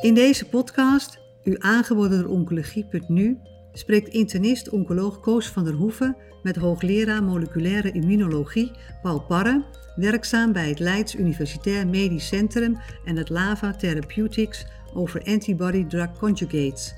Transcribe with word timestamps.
In 0.00 0.14
deze 0.14 0.48
podcast, 0.48 1.18
u 1.44 1.56
aangeboden 1.58 2.22
door 2.22 2.30
Oncologie.nu, 2.30 3.38
spreekt 3.72 4.08
internist-oncoloog 4.08 5.20
Koos 5.20 5.46
van 5.46 5.64
der 5.64 5.72
Hoeven 5.72 6.16
met 6.42 6.56
hoogleraar 6.56 7.22
moleculaire 7.22 7.92
immunologie 7.92 8.70
Paul 9.02 9.20
Parre, 9.20 9.64
werkzaam 9.96 10.52
bij 10.52 10.68
het 10.68 10.78
Leids 10.78 11.14
Universitair 11.14 11.88
Medisch 11.88 12.26
Centrum 12.26 12.78
en 13.04 13.16
het 13.16 13.28
Lava 13.28 13.72
Therapeutics 13.72 14.66
over 14.94 15.22
antibody-drug 15.24 16.18
conjugates. 16.18 16.94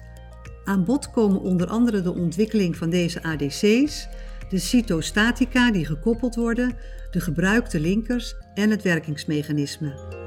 Aan 0.64 0.84
bod 0.84 1.11
komen 1.11 1.41
onder 1.41 1.66
andere 1.66 2.03
de 2.03 2.14
ontwikkeling 2.14 2.77
van 2.77 2.91
deze 2.91 3.23
ADC's, 3.23 4.09
de 4.48 4.59
cytostatica 4.59 5.71
die 5.71 5.87
gekoppeld 5.87 6.34
worden, 6.34 6.77
de 7.11 7.21
gebruikte 7.21 7.80
linkers 7.80 8.37
en 8.55 8.71
het 8.71 8.82
werkingsmechanisme. 8.82 10.21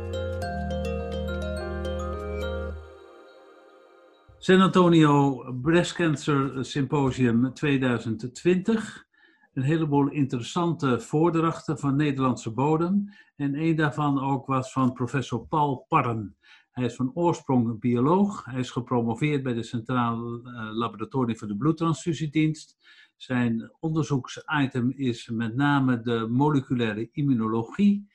San 4.46 4.62
Antonio 4.62 5.44
Breast 5.62 5.94
Cancer 5.94 6.66
Symposium 6.66 7.54
2020. 7.54 9.06
Een 9.54 9.64
heleboel 9.64 10.10
interessante 10.10 11.00
voordrachten 11.00 11.80
van 11.80 11.96
Nederlandse 11.96 12.52
bodem. 12.52 13.14
En 13.36 13.60
een 13.62 13.76
daarvan 13.76 14.22
ook 14.24 14.46
was 14.46 14.72
van 14.72 14.94
professor 14.94 15.48
Paul 15.48 15.86
Parren. 15.88 16.36
Hij 16.72 16.86
is 16.86 16.96
van 16.96 17.12
oorsprong 17.14 17.80
bioloog. 17.80 18.46
Hij 18.46 18.60
is 18.60 18.72
gepromoveerd 18.72 19.44
bij 19.44 19.54
de 19.54 19.64
Centraal 19.64 20.40
eh, 20.44 20.70
Laboratorium 20.74 21.38
voor 21.38 21.48
de 21.48 21.58
Bloedtransfusiedienst. 21.58 22.78
Zijn 23.16 23.72
onderzoeksitem 23.80 24.92
is 24.96 25.30
met 25.30 25.56
name 25.56 26.02
de 26.02 26.28
moleculaire 26.30 27.10
immunologie. 27.12 28.08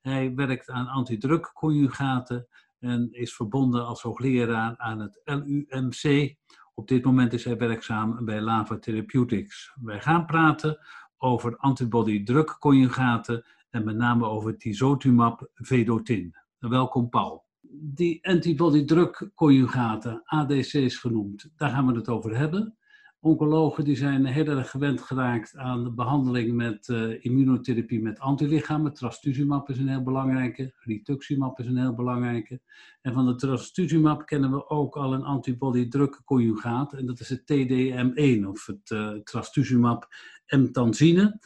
Hij 0.00 0.34
werkt 0.34 0.70
aan 0.70 0.86
antidrukconjugaten 0.86 2.48
en 2.80 3.08
is 3.12 3.34
verbonden 3.34 3.86
als 3.86 4.02
hoogleraar 4.02 4.76
aan 4.76 5.00
het 5.00 5.20
LUMC. 5.24 6.34
Op 6.74 6.88
dit 6.88 7.04
moment 7.04 7.32
is 7.32 7.44
hij 7.44 7.56
werkzaam 7.56 8.24
bij 8.24 8.40
Lava 8.40 8.78
Therapeutics. 8.78 9.72
Wij 9.82 10.00
gaan 10.00 10.26
praten 10.26 10.78
over 11.16 11.56
antibody-drug-conjugaten 11.56 13.44
en 13.70 13.84
met 13.84 13.96
name 13.96 14.26
over 14.26 14.58
tisotumab 14.58 15.50
vedotin. 15.54 16.34
Welkom 16.58 17.08
Paul. 17.08 17.44
Die 17.70 18.26
antibody-drug-conjugaten, 18.26 20.22
ADC's 20.24 20.96
genoemd, 20.96 21.50
daar 21.56 21.70
gaan 21.70 21.86
we 21.86 21.92
het 21.92 22.08
over 22.08 22.36
hebben. 22.36 22.77
Oncologen 23.20 23.84
die 23.84 23.96
zijn 23.96 24.24
heel 24.24 24.46
erg 24.46 24.70
gewend 24.70 25.00
geraakt 25.00 25.56
aan 25.56 25.84
de 25.84 25.92
behandeling 25.92 26.52
met 26.52 26.88
uh, 26.88 27.24
immunotherapie 27.24 28.02
met 28.02 28.18
antilichamen. 28.18 28.94
Trastuzumab 28.94 29.68
is 29.68 29.78
een 29.78 29.88
heel 29.88 30.02
belangrijke, 30.02 30.74
rituximab 30.78 31.58
is 31.58 31.66
een 31.66 31.78
heel 31.78 31.94
belangrijke. 31.94 32.60
En 33.02 33.12
van 33.12 33.26
de 33.26 33.34
trastuzumab 33.34 34.26
kennen 34.26 34.50
we 34.50 34.68
ook 34.68 34.96
al 34.96 35.12
een 35.12 35.22
antibody-drug 35.22 36.24
conjugaat. 36.24 36.92
En 36.92 37.06
dat 37.06 37.20
is 37.20 37.28
het 37.28 37.40
TDM1 37.40 38.46
of 38.46 38.66
het 38.66 38.90
uh, 38.90 39.12
trastuzumab 39.12 40.08
emtansine. 40.46 41.40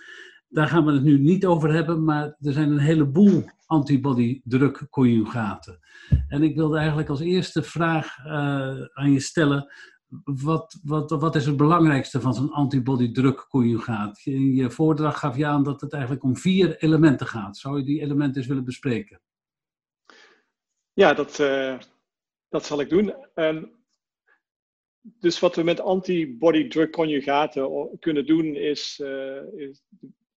Daar 0.49 0.69
gaan 0.69 0.85
we 0.85 0.93
het 0.93 1.03
nu 1.03 1.19
niet 1.19 1.47
over 1.47 1.73
hebben, 1.73 2.05
maar 2.05 2.37
er 2.41 2.53
zijn 2.53 2.71
een 2.71 2.79
heleboel 2.79 3.45
antibody-drug 3.67 4.89
conjugaten. 4.89 5.79
En 6.29 6.43
ik 6.43 6.57
wilde 6.57 6.77
eigenlijk 6.77 7.09
als 7.09 7.21
eerste 7.21 7.63
vraag 7.63 8.19
uh, 8.27 8.33
aan 8.93 9.13
je 9.13 9.21
stellen 9.21 9.73
wat, 10.25 10.81
wat, 10.85 11.11
wat 11.11 11.37
is 11.37 11.47
het 11.47 11.57
belangrijkste 11.57 12.21
van 12.21 12.35
zo'n 12.35 12.53
antibody-drug-conjugaat? 12.53 14.21
In 14.25 14.55
je 14.55 14.71
voordracht 14.71 15.19
gaf 15.19 15.37
je 15.37 15.47
aan 15.47 15.63
dat 15.63 15.81
het 15.81 15.93
eigenlijk 15.93 16.23
om 16.23 16.37
vier 16.37 16.77
elementen 16.77 17.27
gaat. 17.27 17.57
Zou 17.57 17.79
je 17.79 17.85
die 17.85 18.01
elementen 18.01 18.37
eens 18.37 18.47
willen 18.47 18.65
bespreken? 18.65 19.21
Ja, 20.93 21.15
dat, 21.15 21.39
uh, 21.39 21.79
dat 22.49 22.65
zal 22.65 22.81
ik 22.81 22.89
doen. 22.89 23.15
Um, 23.35 23.81
dus 25.01 25.41
wat 25.41 25.57
we 25.57 25.63
met 25.63 25.81
antibody-drug-conjugaten 25.81 27.97
kunnen 27.99 28.27
doen 28.27 28.55
is, 28.55 29.01
uh, 29.03 29.55
is, 29.55 29.83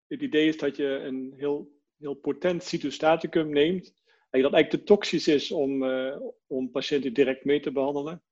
Het 0.07 0.23
idee 0.23 0.49
is 0.49 0.59
dat 0.59 0.77
je 0.77 0.87
een 0.87 1.35
heel, 1.37 1.71
heel 1.99 2.15
potent 2.15 2.63
cytostaticum 2.63 3.49
neemt. 3.49 3.95
Dat 4.31 4.53
eigenlijk 4.53 4.71
te 4.71 4.83
toxisch 4.83 5.29
is 5.29 5.53
om, 5.53 5.83
uh, 5.83 6.17
om 6.47 6.71
patiënten 6.71 7.15
direct 7.15 7.45
mee 7.45 7.61
te 7.61 7.73
behandelen 7.73 8.23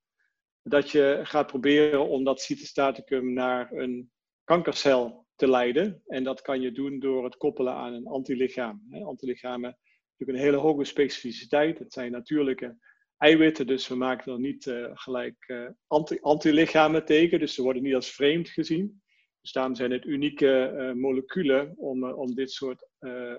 dat 0.62 0.90
je 0.90 1.20
gaat 1.22 1.46
proberen 1.46 2.08
om 2.08 2.24
dat 2.24 2.40
cytostaticum 2.40 3.32
naar 3.32 3.72
een 3.72 4.10
kankercel 4.44 5.26
te 5.36 5.50
leiden. 5.50 6.02
En 6.06 6.24
dat 6.24 6.42
kan 6.42 6.60
je 6.60 6.72
doen 6.72 6.98
door 6.98 7.24
het 7.24 7.36
koppelen 7.36 7.74
aan 7.74 7.92
een 7.92 8.06
antilichaam. 8.06 8.82
Antilichamen 9.04 9.78
natuurlijk 10.16 10.38
een 10.38 10.44
hele 10.44 10.68
hoge 10.68 10.84
specificiteit. 10.84 11.78
Het 11.78 11.92
zijn 11.92 12.12
natuurlijke 12.12 12.76
eiwitten, 13.16 13.66
dus 13.66 13.88
we 13.88 13.94
maken 13.94 14.32
er 14.32 14.40
niet 14.40 14.66
uh, 14.66 14.90
gelijk 14.94 15.44
uh, 15.46 15.68
anti 15.86 16.18
antilichamen 16.20 17.04
tegen. 17.04 17.38
Dus 17.38 17.54
ze 17.54 17.62
worden 17.62 17.82
niet 17.82 17.94
als 17.94 18.10
vreemd 18.10 18.48
gezien. 18.48 19.02
Dus 19.40 19.52
daarom 19.52 19.74
zijn 19.74 19.90
het 19.90 20.04
unieke 20.04 20.72
uh, 20.74 20.92
moleculen 20.92 21.74
om, 21.76 22.04
om 22.04 22.34
dit 22.34 22.50
soort 22.50 22.88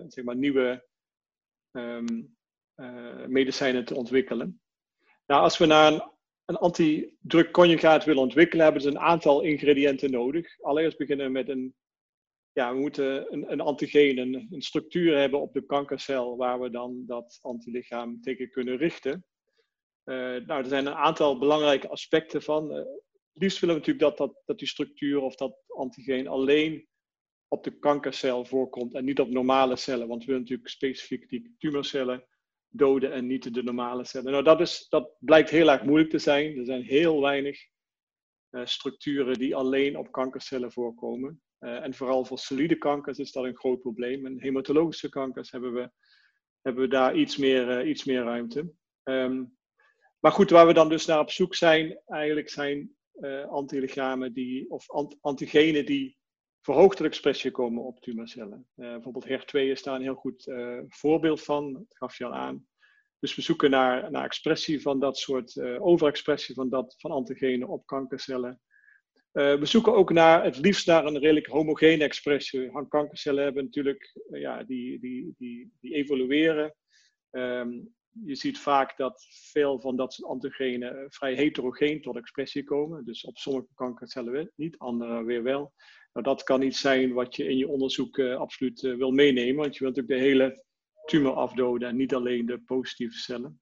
zeg 0.07 0.23
maar 0.23 0.35
nieuwe 0.35 0.87
um, 1.71 2.35
medicijnen 3.27 3.85
te 3.85 3.95
ontwikkelen. 3.95 4.61
Nou, 5.25 5.41
als 5.41 5.57
we 5.57 5.65
naar 5.65 5.93
een 5.93 6.12
een 6.45 6.57
antidrukconjugaat 6.57 8.03
willen 8.03 8.21
ontwikkelen, 8.21 8.63
hebben 8.63 8.81
ze 8.81 8.89
een 8.89 8.99
aantal 8.99 9.41
ingrediënten 9.41 10.11
nodig. 10.11 10.61
Allereerst 10.61 10.97
beginnen 10.97 11.25
we 11.25 11.31
met 11.31 11.49
een, 11.49 11.75
ja, 12.51 12.73
we 12.73 12.79
moeten 12.79 13.33
een, 13.33 13.51
een 13.51 13.61
antigeen, 13.61 14.17
een, 14.17 14.61
structuur 14.61 15.17
hebben 15.17 15.41
op 15.41 15.53
de 15.53 15.65
kankercel 15.65 16.37
waar 16.37 16.59
we 16.59 16.69
dan 16.69 17.03
dat 17.05 17.39
antilichaam 17.41 18.21
tegen 18.21 18.49
kunnen 18.49 18.77
richten. 18.77 19.25
Uh, 20.05 20.15
nou, 20.15 20.63
er 20.63 20.65
zijn 20.65 20.85
een 20.85 20.93
aantal 20.93 21.37
belangrijke 21.37 21.89
aspecten 21.89 22.41
van. 22.41 22.75
Uh, 22.75 22.83
liefst 23.33 23.59
willen 23.59 23.75
we 23.75 23.81
natuurlijk 23.81 24.17
dat, 24.17 24.17
dat, 24.17 24.41
dat 24.45 24.59
die 24.59 24.67
structuur 24.67 25.21
of 25.21 25.35
dat 25.35 25.63
antigeen 25.67 26.27
alleen 26.27 26.87
op 27.47 27.63
de 27.63 27.79
kankercel 27.79 28.45
voorkomt 28.45 28.93
en 28.93 29.05
niet 29.05 29.19
op 29.19 29.29
normale 29.29 29.75
cellen. 29.75 30.07
Want 30.07 30.19
we 30.19 30.25
willen 30.25 30.41
natuurlijk 30.41 30.69
specifiek 30.69 31.29
die 31.29 31.55
tumorcellen 31.57 32.27
doden 32.75 33.11
en 33.11 33.27
niet 33.27 33.53
de 33.53 33.63
normale 33.63 34.05
cellen. 34.05 34.31
Nou, 34.31 34.43
dat, 34.43 34.61
is, 34.61 34.85
dat 34.89 35.15
blijkt 35.19 35.49
heel 35.49 35.71
erg 35.71 35.83
moeilijk 35.83 36.09
te 36.09 36.19
zijn. 36.19 36.57
Er 36.57 36.65
zijn 36.65 36.81
heel 36.81 37.21
weinig 37.21 37.67
uh, 38.51 38.65
structuren 38.65 39.37
die 39.37 39.55
alleen 39.55 39.97
op 39.97 40.11
kankercellen 40.11 40.71
voorkomen. 40.71 41.41
Uh, 41.59 41.83
en 41.83 41.93
vooral 41.93 42.25
voor 42.25 42.39
solide 42.39 42.77
kankers 42.77 43.17
is 43.17 43.31
dat 43.31 43.43
een 43.43 43.57
groot 43.57 43.81
probleem. 43.81 44.25
En 44.25 44.41
hematologische 44.41 45.09
kankers 45.09 45.51
hebben 45.51 45.73
we, 45.73 45.91
hebben 46.61 46.83
we 46.83 46.89
daar 46.89 47.15
iets 47.15 47.37
meer, 47.37 47.81
uh, 47.81 47.89
iets 47.89 48.03
meer 48.03 48.23
ruimte. 48.23 48.73
Um, 49.03 49.57
maar 50.19 50.31
goed, 50.31 50.49
waar 50.49 50.67
we 50.67 50.73
dan 50.73 50.89
dus 50.89 51.05
naar 51.05 51.19
op 51.19 51.31
zoek 51.31 51.55
zijn, 51.55 51.99
eigenlijk 52.05 52.49
zijn 52.49 52.95
antilichamen 53.49 54.33
die, 54.33 54.69
of 54.69 54.91
ant 54.91 55.17
antigenen 55.21 55.85
die 55.85 56.17
verhoogde 56.63 57.03
expressie 57.03 57.51
komen 57.51 57.83
op 57.83 57.99
tumorcellen. 57.99 58.67
Uh, 58.75 58.91
bijvoorbeeld 58.91 59.27
HER2 59.27 59.59
is 59.59 59.83
daar 59.83 59.95
een 59.95 60.01
heel 60.01 60.15
goed 60.15 60.47
uh, 60.47 60.79
voorbeeld 60.87 61.43
van, 61.43 61.73
dat 61.73 61.85
gaf 61.97 62.17
je 62.17 62.25
al 62.25 62.33
aan. 62.33 62.67
Dus 63.19 63.35
we 63.35 63.41
zoeken 63.41 63.69
naar, 63.69 64.11
naar 64.11 64.23
expressie 64.23 64.81
van 64.81 64.99
dat 64.99 65.17
soort, 65.17 65.55
uh, 65.55 65.85
overexpressie 65.85 66.55
van, 66.55 66.69
dat, 66.69 66.95
van 66.97 67.11
antigenen 67.11 67.67
op 67.67 67.85
kankercellen. 67.85 68.61
we 69.31 69.59
zoeken 69.61 69.93
ook 69.93 70.11
naar, 70.11 70.43
het 70.43 70.57
liefst 70.57 70.87
naar 70.87 71.05
een 71.05 71.19
redelijk 71.19 71.47
homogene 71.47 72.03
expressie. 72.03 72.87
Kankercellen 72.87 73.43
hebben 73.43 73.63
natuurlijk, 73.63 74.19
ja, 74.29 74.63
die, 74.63 74.99
die, 74.99 75.33
die, 75.37 75.73
die 75.79 75.93
evolueren. 75.93 76.75
Um, 77.31 77.93
je 78.25 78.35
ziet 78.35 78.59
vaak 78.59 78.97
dat 78.97 79.25
veel 79.51 79.79
van 79.79 79.95
dat 79.95 80.13
soort 80.13 80.29
antigenen 80.29 81.11
vrij 81.11 81.33
heterogeen 81.33 82.01
tot 82.01 82.15
expressie 82.15 82.63
komen. 82.63 83.05
Dus 83.05 83.23
op 83.23 83.37
sommige 83.37 83.67
kankercellen 83.75 84.51
niet, 84.55 84.77
andere 84.77 85.23
weer 85.23 85.43
wel. 85.43 85.73
Nou, 86.13 86.25
dat 86.25 86.43
kan 86.43 86.61
iets 86.61 86.79
zijn 86.79 87.13
wat 87.13 87.35
je 87.35 87.47
in 87.47 87.57
je 87.57 87.67
onderzoek 87.67 88.17
uh, 88.17 88.35
absoluut 88.35 88.83
uh, 88.83 88.95
wil 88.95 89.11
meenemen, 89.11 89.55
want 89.55 89.75
je 89.75 89.83
wilt 89.83 89.95
natuurlijk 89.95 90.23
de 90.23 90.29
hele 90.29 90.63
tumor 91.05 91.33
afdoden 91.33 91.89
en 91.89 91.95
niet 91.95 92.13
alleen 92.13 92.45
de 92.45 92.59
positieve 92.59 93.17
cellen. 93.17 93.61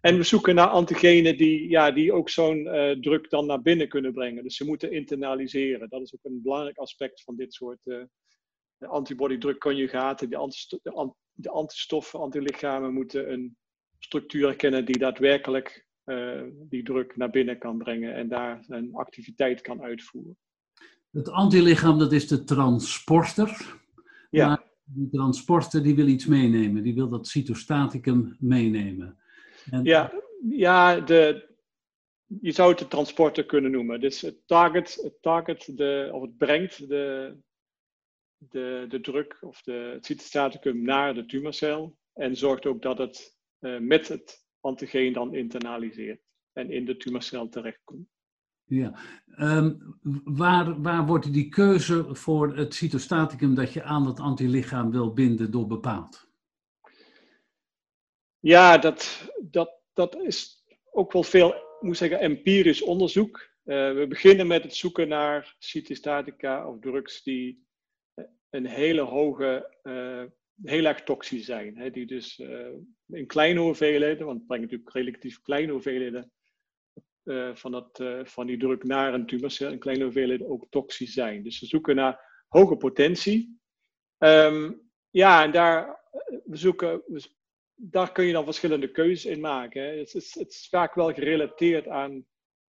En 0.00 0.16
we 0.16 0.22
zoeken 0.22 0.54
naar 0.54 0.66
antigenen 0.66 1.36
die, 1.36 1.68
ja, 1.68 1.90
die 1.90 2.12
ook 2.12 2.28
zo'n 2.28 2.58
uh, 2.58 2.90
druk 2.90 3.30
dan 3.30 3.46
naar 3.46 3.62
binnen 3.62 3.88
kunnen 3.88 4.12
brengen. 4.12 4.42
Dus 4.42 4.56
ze 4.56 4.64
moeten 4.64 4.92
internaliseren. 4.92 5.88
Dat 5.88 6.02
is 6.02 6.14
ook 6.14 6.24
een 6.24 6.42
belangrijk 6.42 6.76
aspect 6.76 7.22
van 7.22 7.36
dit 7.36 7.54
soort 7.54 7.80
antibody-drugconjugaten. 8.78 10.30
De, 10.30 10.36
antisto 10.36 10.78
de, 10.82 11.12
de 11.32 11.50
antistoffen, 11.50 12.20
antilichamen 12.20 12.92
moeten 12.92 13.32
een 13.32 13.56
structuur 13.98 14.46
herkennen 14.46 14.84
die 14.84 14.98
daadwerkelijk 14.98 15.86
die 16.50 16.82
druk 16.82 17.16
naar 17.16 17.30
binnen 17.30 17.58
kan 17.58 17.78
brengen 17.78 18.14
en 18.14 18.28
daar 18.28 18.64
een 18.68 18.94
activiteit 18.94 19.60
kan 19.60 19.82
uitvoeren. 19.82 20.36
Het 21.10 21.28
antilichaam, 21.28 21.98
dat 21.98 22.12
is 22.12 22.28
de 22.28 22.44
transporter. 22.44 23.76
Ja. 24.30 24.46
Maar 24.46 24.62
die 24.84 25.08
transporter 25.08 25.82
die 25.82 25.94
wil 25.94 26.06
iets 26.06 26.26
meenemen. 26.26 26.82
Die 26.82 26.94
wil 26.94 27.08
dat 27.08 27.26
cytostaticum 27.26 28.36
meenemen. 28.38 29.18
En... 29.70 29.84
Ja, 29.84 30.12
ja 30.48 31.00
de, 31.00 31.48
je 32.40 32.52
zou 32.52 32.70
het 32.70 32.78
de 32.78 32.88
transporter 32.88 33.46
kunnen 33.46 33.70
noemen. 33.70 34.00
Dus 34.00 34.20
het 34.20 34.46
target, 34.46 34.98
het, 35.02 35.22
target 35.22 35.76
de, 35.76 36.10
of 36.12 36.22
het 36.22 36.36
brengt 36.36 36.88
de, 36.88 37.36
de, 38.36 38.86
de 38.88 39.00
druk 39.00 39.36
of 39.40 39.62
de, 39.62 39.72
het 39.72 40.06
cytostaticum 40.06 40.82
naar 40.82 41.14
de 41.14 41.26
tumorcel. 41.26 41.96
En 42.12 42.36
zorgt 42.36 42.66
ook 42.66 42.82
dat 42.82 42.98
het 42.98 43.36
uh, 43.60 43.78
met 43.78 44.08
het 44.08 44.46
antigeen 44.60 45.12
dan 45.12 45.34
internaliseert 45.34 46.20
en 46.52 46.70
in 46.70 46.84
de 46.84 46.96
tumorcel 46.96 47.48
terechtkomt. 47.48 48.08
Ja, 48.68 48.98
ehm, 49.36 49.74
waar, 50.24 50.82
waar 50.82 51.06
wordt 51.06 51.32
die 51.32 51.48
keuze 51.48 52.14
voor 52.14 52.56
het 52.56 52.74
cytostaticum 52.74 53.54
dat 53.54 53.72
je 53.72 53.82
aan 53.82 54.04
dat 54.04 54.20
antilichaam 54.20 54.90
wil 54.90 55.12
binden 55.12 55.50
door 55.50 55.66
bepaald? 55.66 56.28
Ja, 58.38 58.78
dat, 58.78 59.30
dat, 59.50 59.70
dat 59.92 60.16
is 60.16 60.64
ook 60.90 61.12
wel 61.12 61.22
veel, 61.22 61.54
moet 61.80 61.96
zeggen, 61.96 62.20
empirisch 62.20 62.82
onderzoek. 62.82 63.48
Uh, 63.64 63.92
we 63.92 64.06
beginnen 64.08 64.46
met 64.46 64.62
het 64.62 64.74
zoeken 64.74 65.08
naar 65.08 65.56
cytostatica 65.58 66.68
of 66.68 66.78
drugs 66.80 67.22
die 67.22 67.66
eh, 68.14 68.24
een 68.50 68.66
hele 68.66 69.00
hoge, 69.00 69.76
uh, 69.82 70.24
heel 70.62 70.84
erg 70.84 71.02
toxisch 71.02 71.44
zijn. 71.44 71.76
Hè, 71.76 71.90
die 71.90 72.06
dus 72.06 72.38
uh, 72.38 72.66
in 73.06 73.26
kleine 73.26 73.60
hoeveelheden, 73.60 74.26
want 74.26 74.38
het 74.38 74.46
brengt 74.46 74.64
natuurlijk 74.64 74.94
relatief 74.94 75.42
kleine 75.42 75.72
hoeveelheden 75.72 76.32
van, 77.54 77.72
dat, 77.72 78.02
van 78.22 78.46
die 78.46 78.58
druk 78.58 78.84
naar 78.84 79.14
een 79.14 79.78
kleine 79.78 80.04
hoeveelheden 80.04 80.48
ook 80.48 80.66
toxisch 80.70 81.12
zijn. 81.12 81.42
Dus 81.42 81.60
we 81.60 81.66
zoeken 81.66 81.96
naar 81.96 82.44
hoge 82.48 82.76
potentie. 82.76 83.60
Um, 84.18 84.90
ja, 85.10 85.44
en 85.44 85.52
daar, 85.52 86.00
we 86.44 86.56
zoeken, 86.56 87.02
daar 87.74 88.12
kun 88.12 88.24
je 88.24 88.32
dan 88.32 88.44
verschillende 88.44 88.90
keuzes 88.90 89.30
in 89.30 89.40
maken. 89.40 89.82
Hè. 89.82 89.98
Het, 89.98 90.14
is, 90.14 90.34
het 90.34 90.50
is 90.50 90.68
vaak 90.68 90.94
wel 90.94 91.12
gerelateerd 91.12 91.88
aan 91.88 92.26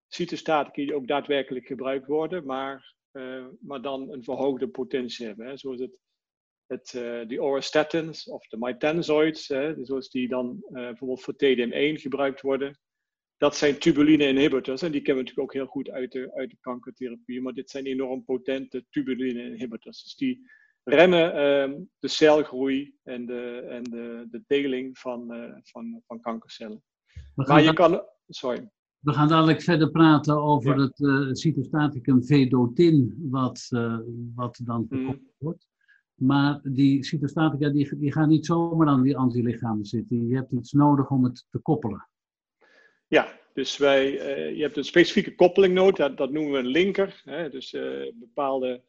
cytostatica 0.08 0.82
die 0.82 0.96
ook 0.96 1.08
daadwerkelijk 1.08 1.66
gebruikt 1.66 2.08
worden, 2.08 2.46
maar, 2.46 2.96
uh, 3.12 3.46
maar 3.60 3.82
dan 3.82 4.12
een 4.12 4.24
verhoogde 4.24 4.68
potentie 4.68 5.26
hebben. 5.26 5.48
Hè. 5.48 5.58
Zoals 5.58 5.80
het, 5.80 5.98
het, 6.66 6.94
uh, 6.94 7.28
die 7.28 7.44
orostatins 7.44 8.30
of 8.30 8.48
de 8.48 8.58
mitenzoids, 8.60 9.48
hè, 9.48 9.86
zoals 9.86 10.10
die 10.10 10.28
dan 10.28 10.58
uh, 10.64 10.74
bijvoorbeeld 10.74 11.22
voor 11.22 11.34
TDM1 11.34 12.02
gebruikt 12.02 12.42
worden. 12.42 12.80
Dat 13.40 13.56
zijn 13.56 13.80
tubuline-inhibitors 13.80 14.82
en 14.82 14.92
die 14.92 15.02
kennen 15.02 15.24
we 15.24 15.30
natuurlijk 15.30 15.40
ook 15.40 15.54
heel 15.54 15.72
goed 15.72 15.90
uit 15.90 16.12
de, 16.12 16.32
uit 16.34 16.50
de 16.50 16.58
kankertherapie. 16.62 17.42
Maar 17.42 17.54
dit 17.54 17.70
zijn 17.70 17.86
enorm 17.86 18.24
potente 18.26 18.86
tubuline-inhibitors. 18.90 20.04
Dus 20.04 20.16
die 20.16 20.50
remmen 20.84 21.34
ehm, 21.34 21.82
de 22.00 22.08
celgroei 22.08 22.96
en 23.04 23.26
de, 23.26 23.66
en 23.70 23.84
de, 23.84 24.28
de 24.32 24.44
deling 24.48 24.98
van, 24.98 25.34
van, 25.64 26.02
van 26.08 26.20
kankercellen. 26.20 26.84
Maar 27.36 27.64
je 27.64 27.74
kan. 27.74 28.02
Sorry. 28.28 28.70
We 29.00 29.14
gaan 29.14 29.28
dadelijk 29.28 29.62
verder 29.62 29.92
praten 29.92 30.42
over 30.42 30.80
het 30.80 31.00
uh, 31.00 31.30
cytostaticum 31.32 32.24
vedotin, 32.24 33.16
wat, 33.30 33.68
uh, 33.70 34.00
wat 34.36 34.60
dan 34.64 34.86
mm. 34.90 34.98
gekoppeld 34.98 35.36
wordt. 35.38 35.68
Maar 36.16 36.60
die 36.64 37.04
cytostatica 37.04 37.70
die, 37.70 37.98
die 37.98 38.12
gaan 38.12 38.30
niet 38.30 38.46
zomaar 38.46 38.88
aan 38.88 39.02
die 39.02 39.18
antilichamen 39.18 39.86
zitten. 39.86 40.28
Je 40.28 40.36
hebt 40.36 40.52
iets 40.52 40.72
nodig 40.72 41.10
om 41.10 41.24
het 41.24 41.46
te 41.50 41.60
koppelen. 41.60 42.08
Ja, 43.10 43.40
dus 43.54 43.78
wij, 43.78 44.12
uh, 44.12 44.56
je 44.56 44.62
hebt 44.62 44.78
een 44.78 44.84
specifieke 44.84 45.36
koppeling 45.36 45.74
nodig, 45.74 45.96
dat, 45.96 46.18
dat 46.18 46.32
noemen 46.32 46.52
we 46.52 46.58
een 46.58 46.68
linker. 46.68 47.22
Hè? 47.24 47.50
Dus 47.50 47.72
bepaalde, 48.14 48.84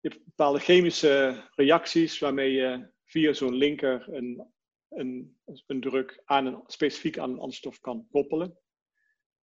je 0.00 0.08
hebt 0.08 0.24
bepaalde 0.24 0.58
chemische 0.58 1.42
reacties 1.54 2.18
waarmee 2.18 2.52
je 2.52 2.88
via 3.04 3.32
zo'n 3.32 3.54
linker 3.54 4.06
een, 4.08 4.46
een, 4.88 5.36
een 5.66 5.80
druk 5.80 6.22
aan 6.24 6.46
een, 6.46 6.62
specifiek 6.66 7.18
aan 7.18 7.30
een 7.30 7.38
antstof 7.38 7.80
kan 7.80 8.06
koppelen. 8.10 8.58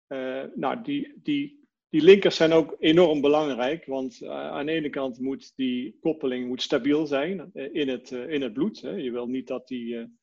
Uh, 0.08 0.44
nou, 0.54 0.82
die, 0.82 1.12
die, 1.22 1.66
die 1.88 2.02
linkers 2.02 2.36
zijn 2.36 2.52
ook 2.52 2.76
enorm 2.78 3.20
belangrijk, 3.20 3.84
want 3.86 4.24
aan 4.24 4.66
de 4.66 4.72
ene 4.72 4.90
kant 4.90 5.20
moet 5.20 5.52
die 5.56 5.96
koppeling 6.00 6.48
moet 6.48 6.62
stabiel 6.62 7.06
zijn 7.06 7.50
in, 7.52 7.88
het, 7.88 8.10
in 8.10 8.42
het 8.42 8.52
bloed. 8.52 8.80
Hè. 8.80 8.90
Je 8.90 9.10
wil 9.10 9.26
niet 9.26 9.46
dat 9.46 9.68
die, 9.68 10.20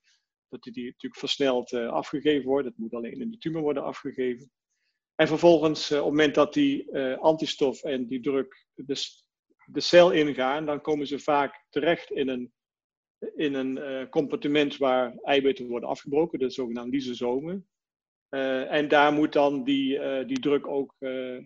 dat 0.49 0.63
die, 0.63 0.85
natuurlijk 0.85 1.19
versneld 1.19 1.73
afgegeven 1.73 2.47
wordt. 2.49 2.67
Het 2.67 2.77
moet 2.77 2.93
alleen 2.93 3.21
in 3.21 3.31
de 3.31 3.37
tumor 3.37 3.61
worden 3.61 3.83
afgegeven. 3.83 4.51
En 5.15 5.27
vervolgens, 5.27 5.91
op 5.91 5.97
het 5.97 6.05
moment 6.05 6.35
dat 6.35 6.53
die 6.53 6.97
antistof 7.17 7.83
en 7.83 8.07
die 8.07 8.21
druk 8.21 8.65
de, 8.73 8.95
de 9.65 9.79
cel 9.79 10.11
ingaan, 10.11 10.65
dan 10.65 10.81
komen 10.81 11.07
ze 11.07 11.19
vaak 11.19 11.65
terecht 11.69 12.11
in 12.11 12.27
een, 12.27 12.53
in 13.35 13.53
een 13.53 14.09
compartiment 14.09 14.77
waar 14.77 15.17
eiwitten 15.17 15.67
worden 15.67 15.89
afgebroken, 15.89 16.39
de 16.39 16.49
zogenaamde 16.49 16.95
lysosomen. 16.95 17.67
En 18.69 18.87
daar 18.87 19.13
moet 19.13 19.33
dan 19.33 19.63
die, 19.63 20.25
die 20.25 20.39
druk 20.39 20.67
ook 20.67 20.95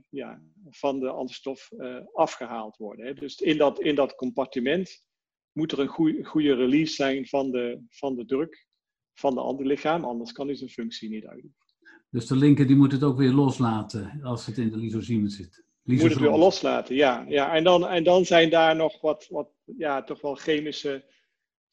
ja, 0.09 0.41
van 0.69 0.99
de 0.99 1.09
antistof 1.09 1.69
afgehaald 2.13 2.77
worden. 2.77 3.05
Hè. 3.05 3.13
Dus 3.13 3.39
in 3.39 3.57
dat, 3.57 3.79
in 3.79 3.95
dat 3.95 4.15
compartiment 4.15 5.03
moet 5.51 5.71
er 5.71 5.79
een 5.79 5.87
goede, 5.87 6.23
goede 6.23 6.55
release 6.55 6.93
zijn 6.93 7.27
van 7.27 7.51
de, 7.51 7.83
van 7.89 8.15
de 8.15 8.25
druk 8.25 8.67
van 9.13 9.33
de 9.33 9.41
antilichaam, 9.41 10.03
anders 10.03 10.31
kan 10.31 10.47
hij 10.47 10.55
zijn 10.55 10.69
functie 10.69 11.09
niet 11.09 11.25
uitoefenen. 11.25 11.61
Dus 12.09 12.27
de 12.27 12.35
linker 12.35 12.67
die 12.67 12.75
moet 12.75 12.91
het 12.91 13.03
ook 13.03 13.17
weer 13.17 13.31
loslaten 13.31 14.19
als 14.23 14.45
het 14.45 14.57
in 14.57 14.69
de 14.69 14.77
lysozyme 14.77 15.29
zit. 15.29 15.63
Moet 15.83 16.01
het 16.01 16.17
weer 16.17 16.29
loslaten, 16.29 16.95
ja. 16.95 17.25
ja. 17.27 17.55
En, 17.55 17.63
dan, 17.63 17.87
en 17.87 18.03
dan 18.03 18.25
zijn 18.25 18.49
daar 18.49 18.75
nog 18.75 19.01
wat, 19.01 19.27
wat 19.29 19.49
ja, 19.77 20.03
toch 20.03 20.21
wel 20.21 20.35
chemische 20.35 21.11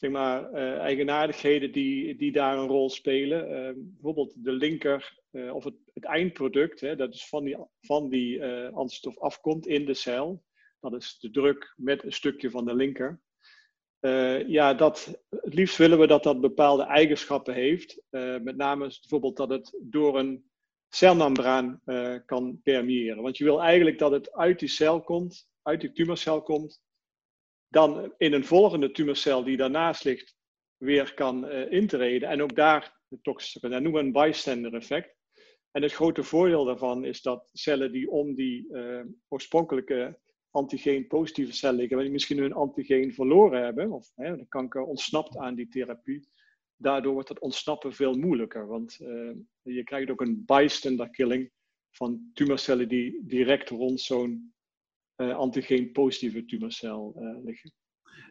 zeg 0.00 0.10
maar, 0.10 0.52
uh, 0.52 0.78
eigenaardigheden 0.78 1.72
die, 1.72 2.16
die 2.16 2.32
daar 2.32 2.58
een 2.58 2.69
rol 2.69 2.90
spelen. 2.90 3.50
Uh, 3.50 3.70
bijvoorbeeld 3.76 4.44
de 4.44 4.52
linker 4.52 5.19
uh, 5.31 5.54
of 5.54 5.64
het, 5.64 5.75
het 5.94 6.04
eindproduct, 6.04 6.81
hè, 6.81 6.96
dat 6.96 7.14
is 7.14 7.28
van 7.28 7.44
die, 7.44 7.56
van 7.81 8.08
die 8.08 8.44
antistof 8.72 9.19
afkomt 9.19 9.66
in 9.66 9.87
de 9.87 9.94
cel. 9.94 10.44
Dat 10.81 10.94
is 10.94 11.19
de 11.20 11.31
druk 11.31 11.75
met 11.76 12.04
een 12.04 12.12
stukje 12.12 12.50
van 12.50 12.64
de 12.64 12.75
linker. 12.75 13.20
Ja, 14.47 14.75
dat, 14.75 15.25
het 15.29 15.55
liefst 15.55 15.76
willen 15.76 15.99
we 15.99 16.06
dat 16.06 16.23
dat 16.23 16.41
bepaalde 16.41 16.82
eigenschappen 16.82 17.55
heeft. 17.55 18.02
met 18.43 18.56
name 18.56 18.87
bijvoorbeeld 19.00 19.37
dat 19.37 19.50
het 19.50 19.79
door 19.81 20.19
een 20.19 20.50
celmembraan 20.88 21.81
kan 22.26 22.61
permeeren. 22.62 23.23
Want 23.23 23.37
je 23.37 23.44
wil 23.44 23.62
eigenlijk 23.62 23.99
dat 23.99 24.11
het 24.11 24.32
uit 24.32 24.58
die 24.58 24.69
cel 24.69 25.02
komt, 25.02 25.49
uit 25.62 25.81
die 25.81 25.93
tumorcel 25.93 26.43
komt, 26.43 26.82
dan 27.69 28.14
in 28.17 28.32
een 28.32 28.44
volgende 28.44 28.91
tumorcel 28.91 29.44
die 29.44 29.56
daarnaast 29.56 30.05
ligt 30.05 30.37
weer 30.76 31.14
kan 31.14 31.50
intreden 31.50 32.29
en 32.29 32.43
ook 32.43 32.55
daar 32.55 32.99
de 33.08 33.19
toxische, 33.23 33.69
dat 33.69 33.70
noemen 33.82 34.00
we 34.00 34.06
een 34.06 34.12
bystander 34.12 34.75
effect. 34.75 35.19
En 35.70 35.82
het 35.82 35.93
grote 35.93 36.23
voordeel 36.23 36.64
daarvan 36.64 37.05
is 37.05 37.23
dat 37.23 37.50
cellen 37.52 37.93
die 37.93 38.11
om 38.11 38.35
die 38.35 38.69
oorspronkelijke 39.29 40.19
antigeen 40.50 41.06
positieve 41.06 41.52
cellen 41.52 41.76
liggen, 41.76 41.99
die 41.99 42.11
misschien 42.11 42.38
hun 42.38 42.52
antigeen 42.52 43.14
verloren 43.14 43.64
hebben, 43.64 43.93
of 43.93 44.12
hè, 44.14 44.37
de 44.37 44.47
kanker 44.49 44.82
ontsnapt 44.82 45.37
aan 45.37 45.55
die 45.55 45.69
therapie, 45.69 46.29
daardoor 46.76 47.12
wordt 47.12 47.29
het 47.29 47.41
ontsnappen 47.41 47.93
veel 47.93 48.14
moeilijker. 48.14 48.67
Want 48.67 48.99
uh, 49.00 49.31
je 49.62 49.85
krijgt 49.85 50.11
ook 50.11 50.21
een 50.21 50.42
bystander 50.47 51.11
killing 51.11 51.50
van 51.90 52.30
tumorcellen 52.35 52.88
die 52.88 53.23
direct 53.26 53.69
rond 53.69 54.00
zo'n 54.00 54.52
uh, 55.16 55.37
antigeen 55.37 55.92
positieve 55.92 56.45
tumorcel 56.45 57.14
uh, 57.16 57.45
liggen. 57.45 57.73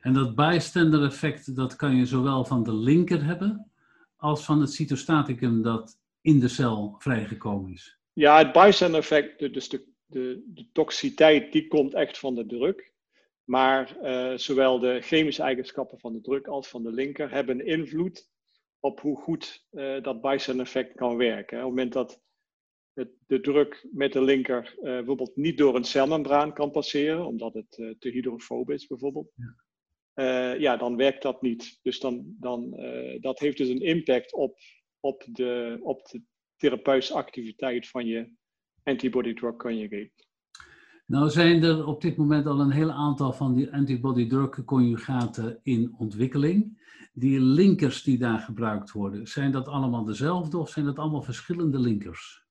En 0.01 0.13
dat 0.13 0.35
bystander 0.35 1.03
effect, 1.03 1.55
dat 1.55 1.75
kan 1.75 1.95
je 1.95 2.05
zowel 2.05 2.45
van 2.45 2.63
de 2.63 2.73
linker 2.73 3.25
hebben, 3.25 3.71
als 4.15 4.45
van 4.45 4.61
het 4.61 4.71
cytostaticum 4.71 5.61
dat 5.61 5.99
in 6.21 6.39
de 6.39 6.47
cel 6.47 6.95
vrijgekomen 6.97 7.71
is. 7.71 7.99
Ja, 8.13 8.37
het 8.37 8.51
bystander 8.51 8.99
effect, 8.99 9.53
dus 9.53 9.69
de, 9.69 9.87
de, 10.09 10.43
de 10.45 10.67
toxiteit, 10.71 11.51
die 11.51 11.67
komt 11.67 11.93
echt 11.93 12.19
van 12.19 12.35
de 12.35 12.45
druk. 12.45 12.93
Maar 13.43 13.97
uh, 14.03 14.37
zowel 14.37 14.79
de 14.79 15.01
chemische 15.01 15.41
eigenschappen 15.41 15.99
van 15.99 16.13
de 16.13 16.21
druk 16.21 16.47
als 16.47 16.67
van 16.67 16.83
de 16.83 16.91
linker 16.91 17.31
hebben 17.31 17.65
invloed 17.65 18.29
op 18.79 18.99
hoe 18.99 19.17
goed 19.17 19.65
uh, 19.71 20.03
dat 20.03 20.21
bystander 20.21 20.65
effect 20.65 20.95
kan 20.95 21.17
werken. 21.17 21.57
Op 21.57 21.63
het 21.63 21.69
moment 21.69 21.93
dat 21.93 22.21
de 23.25 23.39
druk 23.41 23.87
met 23.91 24.13
de 24.13 24.21
linker 24.21 24.75
uh, 24.77 24.83
bijvoorbeeld 24.83 25.35
niet 25.35 25.57
door 25.57 25.75
een 25.75 25.83
celmembraan 25.83 26.53
kan 26.53 26.71
passeren, 26.71 27.25
omdat 27.25 27.53
het 27.53 27.71
te 27.71 28.09
hydrofob 28.09 28.69
is 28.69 28.87
bijvoorbeeld, 28.87 29.31
ja. 29.35 29.55
Ja, 30.53 30.77
dan 30.77 30.95
werkt 30.95 31.21
dat 31.21 31.41
niet. 31.41 31.79
Dus 31.81 31.99
dan, 31.99 32.35
dan, 32.39 32.69
dat 33.21 33.39
heeft 33.39 33.57
dus 33.57 33.69
een 33.69 33.81
impact 33.81 34.33
op, 34.33 34.59
op, 34.99 35.25
de, 35.31 35.79
op 35.81 36.05
de 36.05 36.21
therapeutische 36.55 37.13
activiteit 37.13 37.87
van 37.87 38.05
je 38.05 38.31
antibody-drug 38.83 39.55
conjugate. 39.55 40.11
Nou 41.05 41.29
zijn 41.29 41.63
er 41.63 41.87
op 41.87 42.01
dit 42.01 42.17
moment 42.17 42.45
al 42.45 42.59
een 42.59 42.71
heel 42.71 42.91
aantal 42.91 43.33
van 43.33 43.55
die 43.55 43.73
antibody-drug 43.73 44.65
conjugaten 44.65 45.59
in 45.63 45.95
ontwikkeling. 45.97 46.87
Die 47.13 47.39
linkers 47.39 48.03
die 48.03 48.17
daar 48.17 48.39
gebruikt 48.39 48.91
worden, 48.91 49.27
zijn 49.27 49.51
dat 49.51 49.67
allemaal 49.67 50.03
dezelfde 50.03 50.57
of 50.57 50.69
zijn 50.69 50.85
dat 50.85 50.99
allemaal 50.99 51.21
verschillende 51.21 51.79
linkers? 51.79 52.47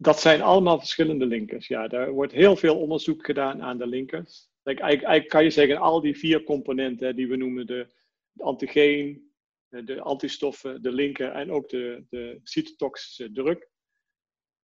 dat 0.00 0.20
zijn 0.20 0.42
allemaal 0.42 0.78
verschillende 0.78 1.26
linkers. 1.26 1.66
Ja, 1.66 1.88
daar 1.88 2.10
wordt 2.10 2.32
heel 2.32 2.56
veel 2.56 2.78
onderzoek 2.78 3.24
gedaan 3.24 3.62
aan 3.62 3.78
de 3.78 3.86
linkers. 3.86 4.48
Eigenlijk, 4.62 5.06
eigenlijk 5.06 5.28
kan 5.28 5.44
je 5.44 5.50
zeggen, 5.50 5.78
al 5.78 6.00
die 6.00 6.18
vier 6.18 6.42
componenten 6.42 7.16
die 7.16 7.28
we 7.28 7.36
noemen, 7.36 7.66
de, 7.66 7.86
de 8.32 8.42
antigeen, 8.42 9.32
de 9.68 10.00
antistoffen, 10.00 10.82
de 10.82 10.92
linker 10.92 11.30
en 11.30 11.50
ook 11.50 11.68
de, 11.68 12.04
de 12.10 12.40
cytotoxische 12.42 13.32
druk. 13.32 13.68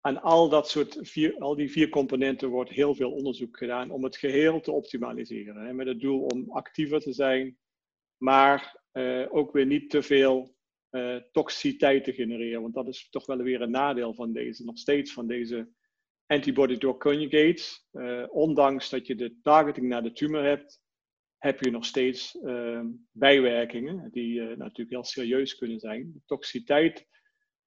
Aan 0.06 0.23
al, 0.23 0.49
dat 0.49 0.68
soort 0.68 1.16
al 1.38 1.56
die 1.56 1.70
vier 1.70 1.88
componenten 1.88 2.49
wordt 2.49 2.70
heel 2.70 2.94
veel 2.94 3.12
onderzoek 3.12 3.56
gedaan 3.56 3.90
om 3.90 4.04
het 4.04 4.16
geheel 4.16 4.61
te 4.61 4.73
optimaliseren. 4.73 5.66
Hè, 5.66 5.73
met 5.73 5.87
het 5.87 6.00
doel 6.00 6.25
om 6.25 6.50
actiever 6.50 7.00
te 7.00 7.12
zijn, 7.12 7.58
maar 8.16 8.82
uh, 8.92 9.26
ook 9.34 9.52
weer 9.52 9.66
niet 9.66 9.90
te 9.90 10.02
veel 10.02 10.56
uh, 10.90 11.16
toxiciteit 11.32 12.04
te 12.04 12.12
genereren. 12.12 12.62
Want 12.62 12.75
dat 12.75 12.88
is 12.88 13.08
toch 13.11 13.26
wel 13.26 13.37
weer 13.37 13.61
een 13.61 13.70
nadeel 13.70 14.14
van 14.14 14.32
deze, 14.32 14.64
nog 14.64 14.78
steeds 14.78 15.12
van 15.12 15.26
deze 15.26 15.68
antibody-drug 16.26 16.96
conjugates. 16.96 17.88
Uh, 17.92 18.25
ondanks 18.28 18.90
dat 18.90 19.06
je 19.06 19.14
de 19.14 19.38
targeting 19.42 19.88
naar 19.88 20.02
de 20.02 20.12
tumor 20.12 20.44
hebt, 20.44 20.82
heb 21.38 21.61
je 21.61 21.70
nog 21.70 21.84
steeds 21.84 22.34
uh, 22.34 22.80
bijwerkingen 23.11 24.11
die 24.11 24.40
natuurlijk 24.40 24.90
heel 24.90 25.04
serieus 25.04 25.54
kunnen 25.54 25.78
zijn. 25.78 26.12
De 26.12 26.20
toxiciteit, 26.26 27.06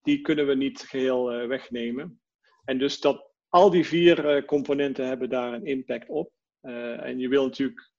die 0.02 0.22
kunnen 0.22 0.48
we 0.48 0.56
niet 0.56 0.80
geheel 0.80 1.48
wegnemen. 1.48 2.20
En 2.66 2.78
dus 2.78 3.00
dat 3.00 3.32
al 3.50 3.70
die 3.70 3.86
vier 3.86 4.46
componenten 4.46 5.08
hebben 5.08 5.30
daar 5.30 5.54
een 5.54 5.66
impact 5.66 6.10
op. 6.10 6.32
en 6.62 7.20
je 7.20 7.28
wil 7.28 7.44
natuurlijk 7.44 7.92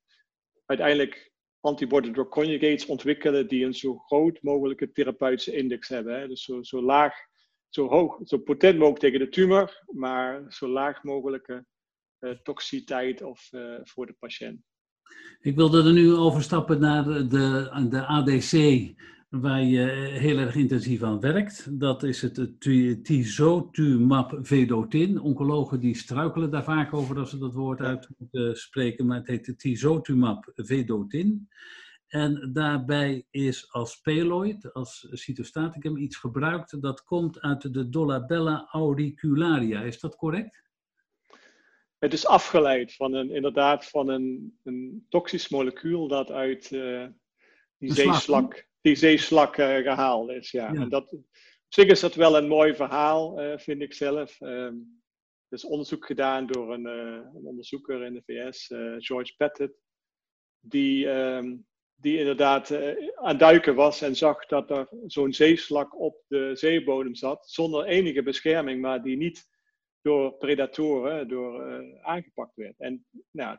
uiteindelijk 0.67 1.33
antibody 1.61 2.11
drug 2.11 2.29
conjugates 2.29 2.87
ontwikkelen 2.87 3.49
die 3.49 3.65
een 3.65 3.75
zo 3.75 3.97
groot 3.97 4.43
mogelijke 4.43 4.93
therapeutische 4.93 5.57
index 5.57 5.89
hebben. 5.89 6.21
Hè? 6.21 6.29
Dus 6.29 6.45
zo, 6.45 6.63
zo 6.63 6.83
laag, 6.83 7.15
zo 7.69 7.89
hoog, 7.89 8.21
zo 8.25 8.39
potent 8.39 8.79
mogelijk 8.79 9.01
tegen 9.01 9.19
de 9.19 9.29
tumor, 9.29 9.83
maar 9.87 10.45
zo 10.49 10.69
laag 10.69 11.03
mogelijke 11.03 11.67
uh, 12.21 12.31
toxiciteit 12.31 13.23
of, 13.23 13.51
voor 13.83 14.07
de 14.07 14.17
patiënt. 14.19 14.61
Ik 15.41 15.57
wilde 15.57 15.83
er 15.83 15.93
nu 15.93 16.13
overstappen 16.13 16.81
naar 16.81 17.05
de, 17.05 17.87
de 17.91 18.07
ADC 18.07 18.53
waar 19.29 19.63
je 19.63 19.87
heel 20.19 20.39
erg 20.39 20.55
intensief 20.55 21.03
aan 21.03 21.21
werkt. 21.21 21.81
Dat 21.81 22.03
is 22.03 22.23
het 22.23 22.61
tisotumab 23.05 24.39
vedotin. 24.43 25.21
Oncologen 25.21 25.81
die 25.81 25.97
struikelen 25.97 26.51
daar 26.51 26.65
vaak 26.65 26.95
over 26.95 27.19
als 27.19 27.31
ze 27.31 27.39
dat 27.39 27.55
woord 27.55 27.81
uit 27.81 28.09
moeten 28.19 28.57
spreken, 28.57 29.07
maar 29.07 29.17
het 29.17 29.27
heet 29.27 29.59
tisotumab 29.59 30.53
vedotin. 30.55 31.49
En 32.07 32.51
daarbij 32.53 33.27
is 33.31 33.73
als 33.73 34.01
payloid, 34.01 34.73
als 34.73 35.09
cytostaticum, 35.11 35.97
iets 35.97 36.17
gebruikt 36.17 36.83
dat 36.83 37.05
komt 37.05 37.41
uit 37.41 37.75
de 37.75 37.89
Dolabella 37.89 38.69
auricularia. 38.71 39.81
Is 39.83 40.01
dat 40.01 40.17
correct? 40.17 40.65
Het 41.99 42.13
is 42.13 42.27
afgeleid 42.27 42.95
van 42.95 43.15
een, 43.15 43.31
inderdaad 43.31 43.87
van 43.87 44.09
een, 44.09 44.59
een 44.63 45.07
toxisch 45.09 45.49
molecuul 45.49 46.09
dat 46.09 46.31
uit 46.31 46.71
uh, 46.71 47.07
die 47.79 47.93
zeeslak 47.93 48.69
die 48.87 48.95
zeeslak 48.95 49.57
uh, 49.57 49.77
gehaald 49.77 50.31
is. 50.31 50.51
Ja. 50.51 50.75
En 50.75 50.89
dat, 50.89 51.13
op 51.13 51.25
zich 51.69 51.87
is 51.87 52.01
dat 52.01 52.15
wel 52.15 52.37
een 52.37 52.49
mooi 52.49 52.75
verhaal, 52.75 53.43
uh, 53.43 53.59
vind 53.59 53.83
ik 53.83 53.95
zelf. 53.95 54.41
Um, 54.41 55.03
er 55.49 55.57
is 55.57 55.65
onderzoek 55.65 56.07
gedaan 56.07 56.47
door 56.47 56.73
een, 56.73 56.87
uh, 56.87 57.27
een 57.35 57.45
onderzoeker 57.45 58.03
in 58.03 58.15
de 58.15 58.23
VS, 58.27 58.67
George 59.07 59.35
Pettit, 59.37 59.73
die, 60.61 61.07
um, 61.09 61.67
die 61.95 62.19
inderdaad 62.19 62.73
aan 63.15 63.39
duiken 63.39 63.75
was 63.75 64.03
en 64.03 64.17
zag 64.17 64.47
dat 64.47 64.71
er 64.71 64.89
zo'n 65.07 65.33
zeeslak 65.33 66.01
op 66.01 66.25
de 66.29 66.51
zeebodem 66.55 67.15
zat, 67.15 67.51
zonder 67.51 67.85
enige 67.85 68.23
bescherming, 68.23 68.81
maar 68.81 69.03
die 69.03 69.17
niet 69.17 69.49
door 70.01 70.33
predatoren 70.33 71.29
door, 71.29 71.85
aangepakt 72.03 72.57
werd. 72.57 72.75
En 72.79 73.07
nou, 73.31 73.59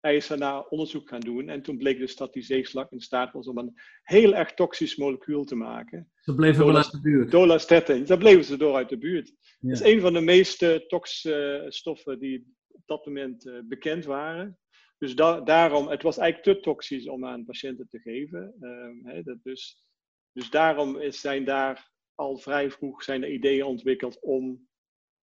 hij 0.00 0.16
is 0.16 0.26
daarna 0.26 0.60
onderzoek 0.60 1.08
gaan 1.08 1.20
doen 1.20 1.48
en 1.48 1.62
toen 1.62 1.78
bleek 1.78 1.98
dus 1.98 2.16
dat 2.16 2.32
die 2.32 2.42
zeeslak 2.42 2.92
in 2.92 3.00
staat 3.00 3.32
was 3.32 3.46
om 3.46 3.58
een 3.58 3.74
heel 4.02 4.34
erg 4.34 4.54
toxisch 4.54 4.96
molecuul 4.96 5.44
te 5.44 5.54
maken. 5.54 6.10
Ze 6.20 6.34
bleven 6.34 6.66
wel 6.66 6.76
uit 6.76 6.90
de 6.90 7.00
buurt. 7.00 7.30
Daar 8.08 8.18
bleven 8.18 8.44
ze 8.44 8.56
door 8.56 8.74
uit 8.74 8.88
de 8.88 8.98
buurt. 8.98 9.28
Ja. 9.28 9.68
Dat 9.68 9.80
is 9.80 9.92
een 9.92 10.00
van 10.00 10.12
de 10.12 10.20
meest 10.20 10.62
uh, 10.62 10.74
toxische 10.74 11.66
stoffen 11.68 12.18
die 12.18 12.54
op 12.68 12.82
dat 12.86 13.06
moment 13.06 13.46
uh, 13.46 13.58
bekend 13.64 14.04
waren. 14.04 14.58
Dus 14.98 15.14
da 15.14 15.40
daarom, 15.40 15.88
het 15.88 16.02
was 16.02 16.18
eigenlijk 16.18 16.56
te 16.56 16.62
toxisch 16.62 17.08
om 17.08 17.26
aan 17.26 17.44
patiënten 17.44 17.88
te 17.88 17.98
geven. 17.98 18.54
Uh, 18.60 19.12
hè, 19.12 19.22
dat 19.22 19.38
dus, 19.42 19.84
dus 20.32 20.50
daarom 20.50 20.96
is, 20.96 21.20
zijn 21.20 21.44
daar 21.44 21.90
al 22.14 22.38
vrij 22.38 22.70
vroeg 22.70 23.02
zijn 23.02 23.22
er 23.22 23.30
ideeën 23.30 23.64
ontwikkeld 23.64 24.20
om 24.20 24.68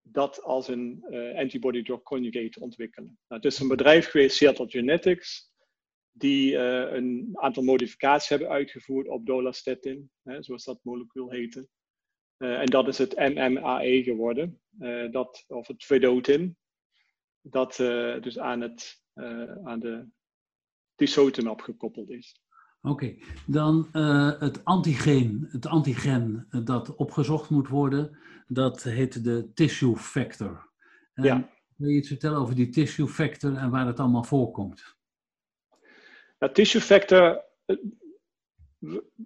dat 0.08 0.42
als 0.42 0.68
een 0.68 1.04
uh, 1.10 1.38
antibody 1.38 1.82
drug 1.82 2.02
conjugate 2.02 2.60
ontwikkelen. 2.60 3.18
Nou, 3.28 3.42
het 3.42 3.52
is 3.52 3.58
een 3.58 3.68
bedrijf 3.68 4.06
geweest, 4.06 4.36
Seattle 4.36 4.68
Genetics, 4.68 5.52
die 6.10 6.52
uh, 6.52 6.92
een 6.92 7.30
aantal 7.32 7.62
modificaties 7.62 8.28
hebben 8.28 8.48
uitgevoerd 8.48 9.08
op 9.08 9.26
dolastatin, 9.26 10.10
hè, 10.22 10.42
zoals 10.42 10.64
dat 10.64 10.78
molecuul 10.82 11.30
heette. 11.30 11.68
Uh, 12.38 12.60
en 12.60 12.66
dat 12.66 12.88
is 12.88 12.98
het 12.98 13.16
MMAE 13.16 14.02
geworden, 14.02 14.60
dat, 15.10 15.44
of 15.46 15.66
het 15.66 15.84
vedotin, 15.84 16.56
dat 17.40 17.76
dus 18.22 18.38
aan, 18.38 18.60
het, 18.60 19.02
aan 19.64 19.80
de 19.80 20.08
tisotumab 20.94 21.60
gekoppeld 21.60 22.10
is. 22.10 22.40
Oké, 22.86 23.14
dan 23.46 23.88
uh, 23.92 24.40
het 24.40 24.64
antigeen, 24.64 25.48
het 25.50 25.66
antigen 25.66 26.48
dat 26.64 26.94
opgezocht 26.94 27.50
moet 27.50 27.68
worden, 27.68 28.18
dat 28.48 28.82
heet 28.82 29.24
de 29.24 29.52
tissue 29.54 29.96
factor. 29.96 30.68
En 31.14 31.24
ja. 31.24 31.48
Wil 31.76 31.88
je 31.88 31.96
iets 31.96 32.08
vertellen 32.08 32.38
over 32.38 32.54
die 32.54 32.68
tissue 32.68 33.08
factor 33.08 33.56
en 33.56 33.70
waar 33.70 33.86
het 33.86 34.00
allemaal 34.00 34.24
voorkomt? 34.24 34.96
Nou, 36.38 36.52
tissue 36.52 36.80
factor, 36.80 37.44
eh, 37.64 37.76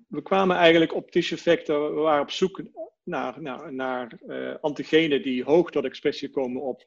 we, 0.06 0.22
kwamen 0.22 0.56
eigenlijk 0.56 0.94
op 0.94 1.10
tissue 1.10 1.38
factor, 1.38 1.94
we 1.94 2.00
waren 2.00 2.22
op 2.22 2.30
zoek 2.30 2.62
naar, 3.02 3.42
naar, 3.42 3.72
naar 3.72 4.18
uh, 4.26 4.54
antigenen 4.60 5.22
die 5.22 5.44
hoog 5.44 5.70
tot 5.70 5.84
expressie 5.84 6.30
komen 6.30 6.62
op 6.62 6.86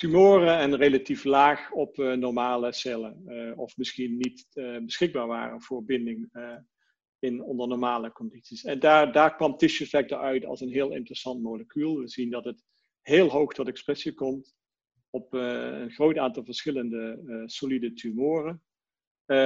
tumoren 0.00 0.58
en 0.58 0.76
relatief 0.76 1.24
laag 1.24 1.72
op 1.72 1.98
uh, 1.98 2.12
normale 2.12 2.72
cellen. 2.72 3.24
Uh, 3.26 3.58
of 3.58 3.76
misschien 3.76 4.16
niet 4.16 4.46
uh, 4.54 4.78
beschikbaar 4.78 5.26
waren 5.26 5.62
voor 5.62 5.84
binding 5.84 6.30
in, 7.18 7.42
onder 7.42 7.68
normale 7.68 8.12
condities. 8.12 8.64
En 8.64 8.78
daar, 8.78 9.12
daar 9.12 9.36
kwam 9.36 9.56
tissue 9.56 9.86
factor 9.86 10.18
uit 10.18 10.44
als 10.44 10.60
een 10.60 10.72
heel 10.72 10.92
interessant 10.92 11.42
molecuul. 11.42 11.98
We 11.98 12.08
zien 12.08 12.30
dat 12.30 12.44
het 12.44 12.62
heel 13.00 13.28
hoog 13.28 13.52
tot 13.52 13.68
expressie 13.68 14.14
komt 14.14 14.54
op 15.10 15.32
een 15.32 15.90
groot 15.90 16.18
aantal 16.18 16.44
verschillende 16.44 17.42
solide 17.46 17.92
tumoren. 17.92 18.62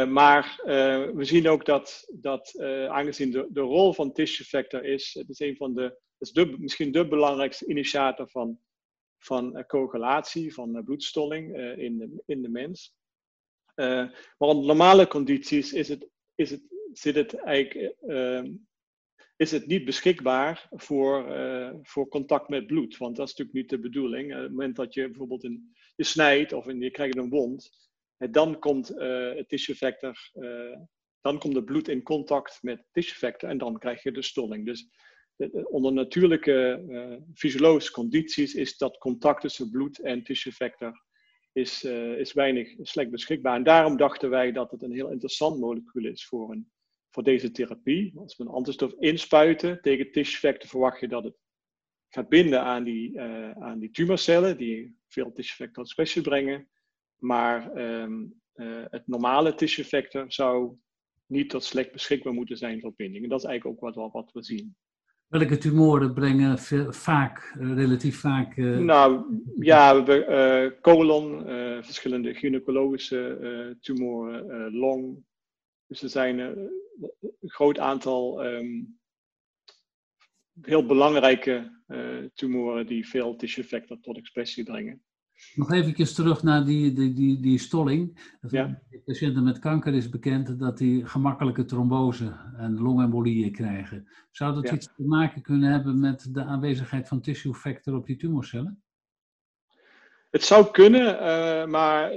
maar 0.08 0.60
we 1.14 1.24
zien 1.24 1.48
ook 1.48 1.64
dat, 1.64 2.12
dat 2.20 2.60
aangezien 2.88 3.30
de, 3.30 3.48
de 3.50 3.60
rol 3.60 3.92
van 3.92 4.12
tissue 4.12 4.46
factor 4.46 4.84
is, 4.84 5.14
het 5.14 5.28
is 5.28 5.40
een 5.40 5.56
van 5.56 5.74
de, 5.74 5.98
is 6.18 6.32
de, 6.32 6.54
misschien 6.58 6.92
de 6.92 7.08
belangrijkste 7.08 7.66
initiator 7.66 8.28
van 8.28 8.58
van 9.24 9.56
eh, 9.56 9.64
coagulatie, 9.64 10.54
van 10.54 10.76
eh, 10.76 10.84
bloedstolling 10.84 11.56
eh, 11.56 11.78
in, 11.78 11.98
de, 11.98 12.22
in 12.26 12.42
de 12.42 12.48
mens. 12.48 12.94
maar 13.74 14.48
onder 14.48 14.66
normale 14.66 15.06
condities 15.06 15.72
is 15.72 15.88
het, 15.88 16.08
is 16.34 16.50
het, 16.50 16.62
zit 16.92 17.14
het 17.14 17.34
eigenlijk, 17.34 17.94
ehm, 18.06 18.52
is 19.36 19.50
het 19.50 19.66
niet 19.66 19.84
beschikbaar 19.84 20.68
voor, 20.70 21.26
voor 21.82 22.08
contact 22.08 22.48
met 22.48 22.66
bloed. 22.66 22.96
Want 22.96 23.16
dat 23.16 23.28
is 23.28 23.34
natuurlijk 23.34 23.58
niet 23.58 23.70
de 23.70 23.88
bedoeling. 23.88 24.34
op 24.34 24.40
het 24.40 24.50
moment 24.50 24.76
dat 24.76 24.94
je 24.94 25.08
bijvoorbeeld 25.08 25.44
een, 25.44 25.74
je 25.96 26.04
snijdt 26.04 26.52
of 26.52 26.66
je 26.66 26.90
krijgt 26.90 27.16
een 27.16 27.28
wond, 27.28 27.70
dan 28.16 28.58
komt 28.58 28.88
het 28.88 29.48
tissue 29.48 29.74
factor, 29.74 30.30
dan 31.20 31.38
komt 31.38 31.54
het 31.54 31.64
bloed 31.64 31.88
in 31.88 32.02
contact 32.02 32.62
met 32.62 32.86
tissue 32.92 33.18
factor 33.18 33.48
en 33.48 33.58
dan 33.58 33.78
krijg 33.78 34.02
je 34.02 34.12
de 34.12 34.22
stolling. 34.22 34.66
Dus 34.66 34.88
onder 35.64 35.92
natuurlijke 35.92 36.84
uh, 36.88 37.16
fysiologische 37.34 37.92
condities 37.92 38.54
is 38.54 38.76
dat 38.76 38.98
contact 38.98 39.40
tussen 39.40 39.70
bloed 39.70 39.98
en 39.98 40.22
tissue 40.22 40.52
factor 40.52 41.02
is, 41.52 41.84
uh, 41.84 42.18
is 42.18 42.32
weinig 42.32 42.74
slecht 42.80 43.10
beschikbaar. 43.10 43.56
En 43.56 43.62
daarom 43.62 43.96
dachten 43.96 44.30
wij 44.30 44.52
dat 44.52 44.70
het 44.70 44.82
een 44.82 44.92
heel 44.92 45.10
interessant 45.10 45.58
molecuul 45.58 46.04
is 46.04 46.26
voor, 46.26 46.50
een, 46.50 46.70
voor 47.10 47.22
deze 47.22 47.50
therapie. 47.50 48.12
Als 48.16 48.36
we 48.36 48.44
een 48.44 48.50
antistof 48.50 48.92
inspuiten 48.98 49.80
tegen 49.82 50.10
tissue 50.10 50.38
factor, 50.38 50.68
verwacht 50.68 51.00
je 51.00 51.08
dat 51.08 51.24
het 51.24 51.36
gaat 52.08 52.28
binden 52.28 52.62
aan 52.62 52.84
die, 52.84 53.12
uh, 53.12 53.50
aan 53.50 53.78
die 53.78 53.90
tumorcellen, 53.90 54.56
die 54.56 54.96
veel 55.08 55.32
tissue 55.32 55.66
factor 55.66 55.84
expressie 55.84 56.22
brengen. 56.22 56.68
Maar 57.16 57.76
um, 57.76 58.42
het 58.90 59.06
normale 59.06 59.54
tissue 59.54 59.84
factor 59.84 60.32
zou 60.32 60.76
niet 61.26 61.50
tot 61.50 61.64
slecht 61.64 61.92
beschikbaar 61.92 62.32
moeten 62.32 62.56
zijn 62.56 62.80
voor 62.80 62.94
binding. 62.96 63.24
En 63.24 63.30
dat 63.30 63.38
is 63.38 63.46
eigenlijk 63.46 63.84
ook 63.84 63.94
wat, 63.94 64.12
wat 64.12 64.32
we 64.32 64.42
zien. 64.42 64.76
Welke 65.26 65.58
tumoren 65.58 66.14
brengen 66.14 66.58
vaak, 66.94 67.54
eh, 67.58 67.74
relatief 67.74 68.20
vaak? 68.20 68.56
Uh... 68.56 68.78
Nou 68.78 69.40
ja, 69.58 70.04
we 70.04 70.12
hebben 70.12 70.64
uh, 70.64 70.80
colon, 70.80 71.42
verschillende 71.82 72.34
gynaecologische 72.34 73.76
tumoren, 73.80 74.74
long. 74.74 75.24
Dus 75.86 76.02
er 76.02 76.08
zijn 76.08 76.38
een 76.38 76.70
groot 77.40 77.78
aantal 77.78 78.46
um, 78.46 78.98
heel 80.60 80.86
belangrijke 80.86 81.82
tumoren 82.34 82.86
die 82.86 83.08
veel 83.08 83.36
tissue 83.36 83.64
factor 83.64 84.00
tot 84.00 84.16
expressie 84.16 84.64
brengen. 84.64 85.03
Nog 85.54 85.72
even 85.72 86.14
terug 86.14 86.42
naar 86.42 86.64
die, 86.64 86.92
die, 86.92 87.12
die, 87.12 87.40
die 87.40 87.58
stolling. 87.58 88.18
Ja. 88.48 88.82
Patiënten 89.04 89.44
met 89.44 89.58
kanker 89.58 89.94
is 89.94 90.08
bekend 90.08 90.58
dat 90.58 90.78
die 90.78 91.06
gemakkelijke 91.06 91.64
trombose 91.64 92.36
en 92.56 92.80
longembolieën 92.80 93.52
krijgen. 93.52 94.08
Zou 94.30 94.54
dat 94.54 94.70
iets 94.70 94.86
te 94.96 95.02
maken 95.04 95.42
kunnen 95.42 95.70
hebben 95.70 96.00
met 96.00 96.34
de 96.34 96.44
aanwezigheid 96.44 97.08
van 97.08 97.20
tissue 97.20 97.54
factor 97.54 97.96
op 97.96 98.06
die 98.06 98.16
tumorcellen? 98.16 98.82
Het 100.30 100.44
zou 100.44 100.70
kunnen, 100.70 101.14
uh, 101.14 101.66
maar 101.66 102.12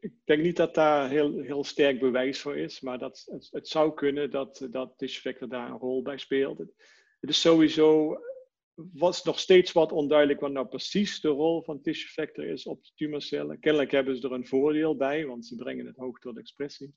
ik 0.00 0.12
denk 0.24 0.42
niet 0.42 0.56
dat 0.56 0.74
daar 0.74 1.08
heel, 1.08 1.38
heel 1.38 1.64
sterk 1.64 2.00
bewijs 2.00 2.40
voor 2.40 2.56
is, 2.56 2.80
maar 2.80 2.98
dat, 2.98 3.26
het, 3.30 3.48
het 3.50 3.68
zou 3.68 3.94
kunnen 3.94 4.30
dat, 4.30 4.68
dat 4.70 4.92
tissue 4.96 5.32
factor 5.32 5.48
daar 5.48 5.70
een 5.70 5.78
rol 5.78 6.02
bij 6.02 6.18
speelt. 6.18 6.58
Het 6.58 7.30
is 7.30 7.40
sowieso, 7.40 8.18
was 8.74 9.22
nog 9.22 9.38
steeds 9.38 9.72
wat 9.72 9.92
onduidelijk 9.92 10.40
wat 10.40 10.52
nou 10.52 10.66
precies 10.66 11.20
de 11.20 11.28
rol 11.28 11.62
van 11.62 11.80
tissue 11.80 12.08
factor 12.08 12.44
is 12.44 12.66
op 12.66 12.84
de 12.84 12.90
tumorcellen. 12.94 13.60
Kennelijk 13.60 13.90
hebben 13.90 14.16
ze 14.16 14.26
er 14.26 14.32
een 14.32 14.46
voordeel 14.46 14.96
bij, 14.96 15.26
want 15.26 15.46
ze 15.46 15.54
brengen 15.54 15.86
het 15.86 15.96
hoog 15.96 16.18
tot 16.18 16.38
expressie. 16.38 16.94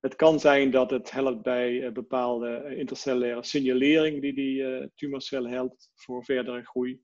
Het 0.00 0.16
kan 0.16 0.40
zijn 0.40 0.70
dat 0.70 0.90
het 0.90 1.10
helpt 1.10 1.42
bij 1.42 1.72
uh, 1.72 1.92
bepaalde 1.92 2.74
intercellulaire 2.76 3.44
signalering 3.44 4.20
die 4.20 4.34
die 4.34 4.62
uh, 4.62 4.86
tumorcel 4.94 5.48
helpt 5.48 5.90
voor 5.94 6.24
verdere 6.24 6.64
groei. 6.64 7.00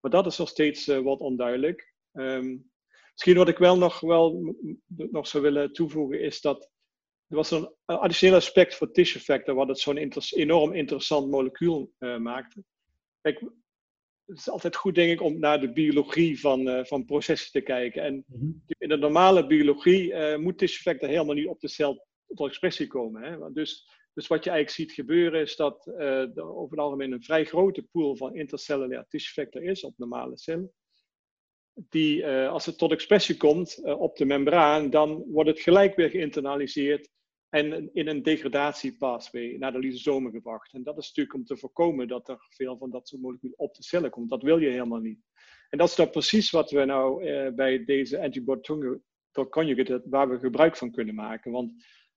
Maar 0.00 0.10
dat 0.10 0.26
is 0.26 0.38
nog 0.38 0.48
steeds 0.48 0.86
wat 0.86 1.20
onduidelijk. 1.20 1.94
Um, 2.12 2.70
Misschien 3.10 3.36
wat 3.36 3.48
ik 3.48 3.58
wel 3.58 3.78
nog, 3.78 4.00
wel 4.00 4.54
nog 4.86 5.26
zou 5.26 5.42
willen 5.42 5.72
toevoegen 5.72 6.20
is 6.20 6.40
dat 6.40 6.70
er 7.26 7.36
was 7.36 7.50
een 7.50 7.74
additioneel 7.84 8.36
aspect 8.36 8.74
voor 8.74 8.92
tissue 8.92 9.22
factor 9.22 9.54
wat 9.54 9.68
het 9.68 9.78
zo'n 9.78 10.10
enorm 10.30 10.72
interessant 10.72 11.30
molecuul 11.30 11.92
maakte. 11.98 12.64
Kijk, 13.26 13.40
het 14.26 14.38
is 14.38 14.50
altijd 14.50 14.76
goed 14.76 14.94
denk 14.94 15.10
ik 15.10 15.22
om 15.22 15.38
naar 15.38 15.60
de 15.60 15.72
biologie 15.72 16.40
van, 16.40 16.68
uh, 16.68 16.84
van 16.84 17.04
processen 17.04 17.52
te 17.52 17.60
kijken. 17.60 18.02
En 18.02 18.24
mhm. 18.26 18.50
in 18.78 18.88
de 18.88 18.96
normale 18.96 19.46
biologie 19.46 20.12
uh, 20.12 20.36
moet 20.36 20.58
tissue 20.58 20.82
factor 20.82 21.08
helemaal 21.08 21.34
niet 21.34 21.46
op 21.46 21.60
de 21.60 21.68
cel 21.68 22.06
tot 22.26 22.48
expressie 22.48 22.86
komen. 22.86 23.22
Hè? 23.22 23.52
Dus, 23.52 23.88
dus 24.14 24.26
wat 24.26 24.44
je 24.44 24.50
eigenlijk 24.50 24.80
ziet 24.80 24.92
gebeuren 24.92 25.40
is 25.40 25.56
dat 25.56 25.86
er 25.86 26.42
over 26.42 26.70
het 26.70 26.84
algemeen 26.84 27.12
een 27.12 27.22
vrij 27.22 27.44
grote 27.44 27.82
pool 27.82 28.16
van 28.16 28.36
intercellulair 28.36 29.06
tissue 29.08 29.42
factor 29.44 29.62
is 29.62 29.84
op 29.84 29.94
normale 29.96 30.38
cellen 30.38 30.72
die, 31.88 32.22
uh, 32.22 32.48
als 32.48 32.66
het 32.66 32.78
tot 32.78 32.92
expressie 32.92 33.36
komt 33.36 33.78
uh, 33.82 34.00
op 34.00 34.16
de 34.16 34.24
membraan, 34.24 34.90
dan 34.90 35.24
wordt 35.28 35.48
het 35.48 35.60
gelijk 35.60 35.94
weer 35.96 36.10
geïnternaliseerd 36.10 37.08
en 37.48 37.94
in 37.94 38.08
een 38.08 38.22
degradatiepathway 38.22 39.56
naar 39.58 39.72
de 39.72 39.78
lysosomen 39.78 40.32
gebracht. 40.32 40.72
En 40.72 40.82
dat 40.82 40.98
is 40.98 41.06
natuurlijk 41.06 41.34
om 41.34 41.44
te 41.44 41.56
voorkomen 41.56 42.08
dat 42.08 42.28
er 42.28 42.46
veel 42.48 42.76
van 42.76 42.90
dat 42.90 43.08
soort 43.08 43.22
moleculen 43.22 43.58
op 43.58 43.74
de 43.74 43.82
cellen 43.82 44.10
komt. 44.10 44.30
Dat 44.30 44.42
wil 44.42 44.58
je 44.58 44.68
helemaal 44.68 45.00
niet. 45.00 45.20
En 45.70 45.78
dat 45.78 45.88
is 45.88 45.94
dan 45.94 46.10
precies 46.10 46.50
wat 46.50 46.70
we 46.70 46.84
nou 46.84 47.24
uh, 47.24 47.54
bij 47.54 47.84
deze 47.84 48.20
antibody 48.20 48.60
conjugate, 49.50 50.02
waar 50.04 50.28
we 50.28 50.38
gebruik 50.38 50.76
van 50.76 50.90
kunnen 50.90 51.14
maken. 51.14 51.52
Want 51.52 51.72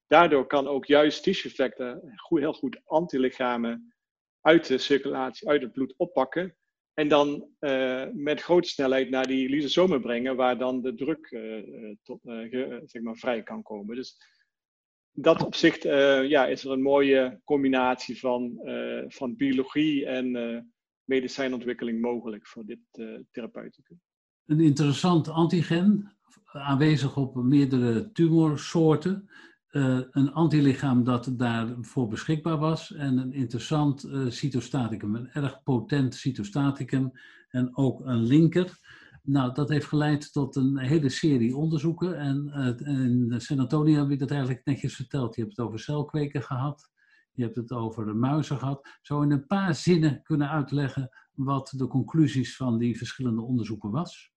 daardoor 0.07 0.48
kan 0.48 0.67
ook 0.67 0.86
juist 0.86 1.24
tissue 1.24 1.51
factor 1.51 2.01
heel 2.29 2.53
goed 2.53 2.81
antilichamen 2.86 3.93
uit 4.41 4.67
de 4.67 4.77
circulatie, 4.77 5.48
uit 5.48 5.62
het 5.62 5.71
bloed 5.71 5.93
oppakken. 5.98 6.55
En 6.93 7.07
dan 7.07 7.50
uh, 7.59 8.05
met 8.13 8.41
grote 8.41 8.69
snelheid 8.69 9.09
naar 9.09 9.27
die 9.27 9.50
lysosomen 9.50 10.01
brengen, 10.01 10.36
waar 10.36 10.57
dan 10.57 10.81
de 10.81 10.95
druk 10.95 11.31
uh, 11.31 11.95
tot, 12.03 12.19
uh, 12.25 12.79
zeg 12.86 13.01
maar 13.01 13.15
vrij 13.15 13.43
kan 13.43 13.63
komen. 13.63 13.95
Dus 13.95 14.17
dat 15.21 15.45
opzicht 15.45 15.83
ja, 15.83 16.45
is 16.45 16.63
er 16.63 16.71
een 16.71 16.81
mooie 16.81 17.41
combinatie 17.43 18.19
van, 18.19 18.59
van 19.07 19.35
biologie 19.35 20.05
en 20.05 20.71
medicijnontwikkeling 21.03 22.01
mogelijk 22.01 22.47
voor 22.47 22.65
dit 22.65 22.79
therapeuticum. 23.31 24.01
Een 24.45 24.59
interessant 24.59 25.27
antigen, 25.27 26.13
aanwezig 26.45 27.17
op 27.17 27.35
meerdere 27.35 28.11
tumorsoorten. 28.11 29.29
Een 29.69 30.31
antilichaam 30.31 31.03
dat 31.03 31.33
daarvoor 31.38 32.07
beschikbaar 32.07 32.57
was 32.57 32.93
en 32.93 33.17
een 33.17 33.33
interessant 33.33 34.09
cytostaticum, 34.27 35.15
een 35.15 35.29
erg 35.29 35.63
potent 35.63 36.15
cytostaticum 36.15 37.11
en 37.49 37.77
ook 37.77 38.01
een 38.05 38.23
linker. 38.23 38.79
Nou, 39.29 39.53
dat 39.53 39.69
heeft 39.69 39.86
geleid 39.86 40.33
tot 40.33 40.55
een 40.55 40.77
hele 40.77 41.09
serie 41.09 41.55
onderzoeken 41.55 42.17
en 42.17 42.51
uh, 42.55 42.95
in 42.95 43.41
San 43.41 43.59
Antonio 43.59 44.01
heb 44.01 44.09
ik 44.09 44.19
dat 44.19 44.31
eigenlijk 44.31 44.65
netjes 44.65 44.95
verteld. 44.95 45.36
Je 45.36 45.41
hebt 45.41 45.57
het 45.57 45.65
over 45.65 45.79
celkweken 45.79 46.43
gehad, 46.43 46.91
je 47.31 47.43
hebt 47.43 47.55
het 47.55 47.71
over 47.71 48.15
muizen 48.15 48.57
gehad. 48.57 48.89
Zo 49.01 49.21
in 49.21 49.31
een 49.31 49.45
paar 49.45 49.75
zinnen 49.75 50.24
kunnen 50.24 50.50
uitleggen 50.50 51.09
wat 51.31 51.74
de 51.77 51.88
conclusies 51.88 52.55
van 52.55 52.77
die 52.77 52.98
verschillende 52.98 53.41
onderzoeken 53.41 53.91
was. 53.91 54.32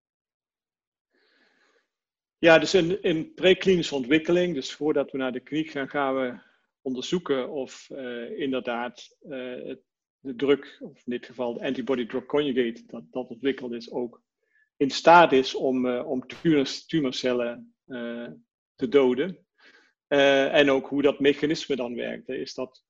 Ja, 2.39 2.59
dus 2.59 2.75
in, 2.75 3.03
in 3.03 3.35
preklinische 3.35 3.95
ontwikkeling, 3.95 4.55
dus 4.55 4.75
voordat 4.75 5.11
we 5.11 5.19
naar 5.19 5.33
de 5.33 5.41
kliniek 5.41 5.71
gaan, 5.71 5.89
gaan 5.89 6.15
we 6.15 6.41
onderzoeken 6.83 7.51
of 7.51 7.89
uh, 7.93 8.39
inderdaad 8.39 9.17
uh, 9.23 9.31
de 10.19 10.35
druk, 10.37 10.79
of 10.81 10.97
in 10.97 11.13
dit 11.13 11.27
geval 11.27 11.55
de 11.55 11.65
antibody-drug 11.65 12.27
conjugate, 12.27 12.83
dat, 12.87 13.03
dat 13.11 13.29
ontwikkeld 13.29 13.73
is, 13.73 13.91
ook 13.91 14.23
in 14.77 14.91
staat 14.91 15.33
is 15.33 15.55
om, 15.55 15.87
uh, 15.87 16.09
om 16.09 16.27
tumorcellen 16.87 17.75
te 18.75 18.89
doden. 18.89 19.47
en 20.07 20.71
ook 20.71 20.89
hoe 20.89 21.03
dat 21.03 21.21
mechanisme 21.21 21.77
dan 21.77 21.95
werkt. 21.95 22.29
Is 22.29 22.55
dat 22.55 22.85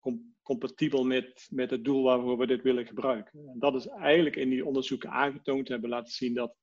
com 0.00 0.34
compatibel 0.42 1.04
met, 1.04 1.46
met 1.50 1.70
het 1.70 1.84
doel 1.84 2.02
waarvoor 2.02 2.38
we 2.38 2.46
dit 2.46 2.62
willen 2.62 2.86
gebruiken? 2.86 3.48
En 3.48 3.58
dat 3.58 3.74
is 3.74 3.86
eigenlijk 3.86 4.36
in 4.36 4.50
die 4.50 4.66
onderzoeken 4.66 5.10
aangetoond, 5.10 5.68
hebben 5.68 5.90
laten 5.90 6.12
zien 6.12 6.34
dat 6.34 6.56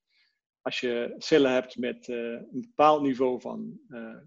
als 0.62 0.80
je 0.80 1.15
cellen 1.17 1.51
hebt 1.51 1.77
met 1.77 2.08
uh, 2.08 2.17
een 2.17 2.62
bepaald 2.62 3.01
niveau 3.01 3.41
van 3.41 3.80
uh, 3.89 4.17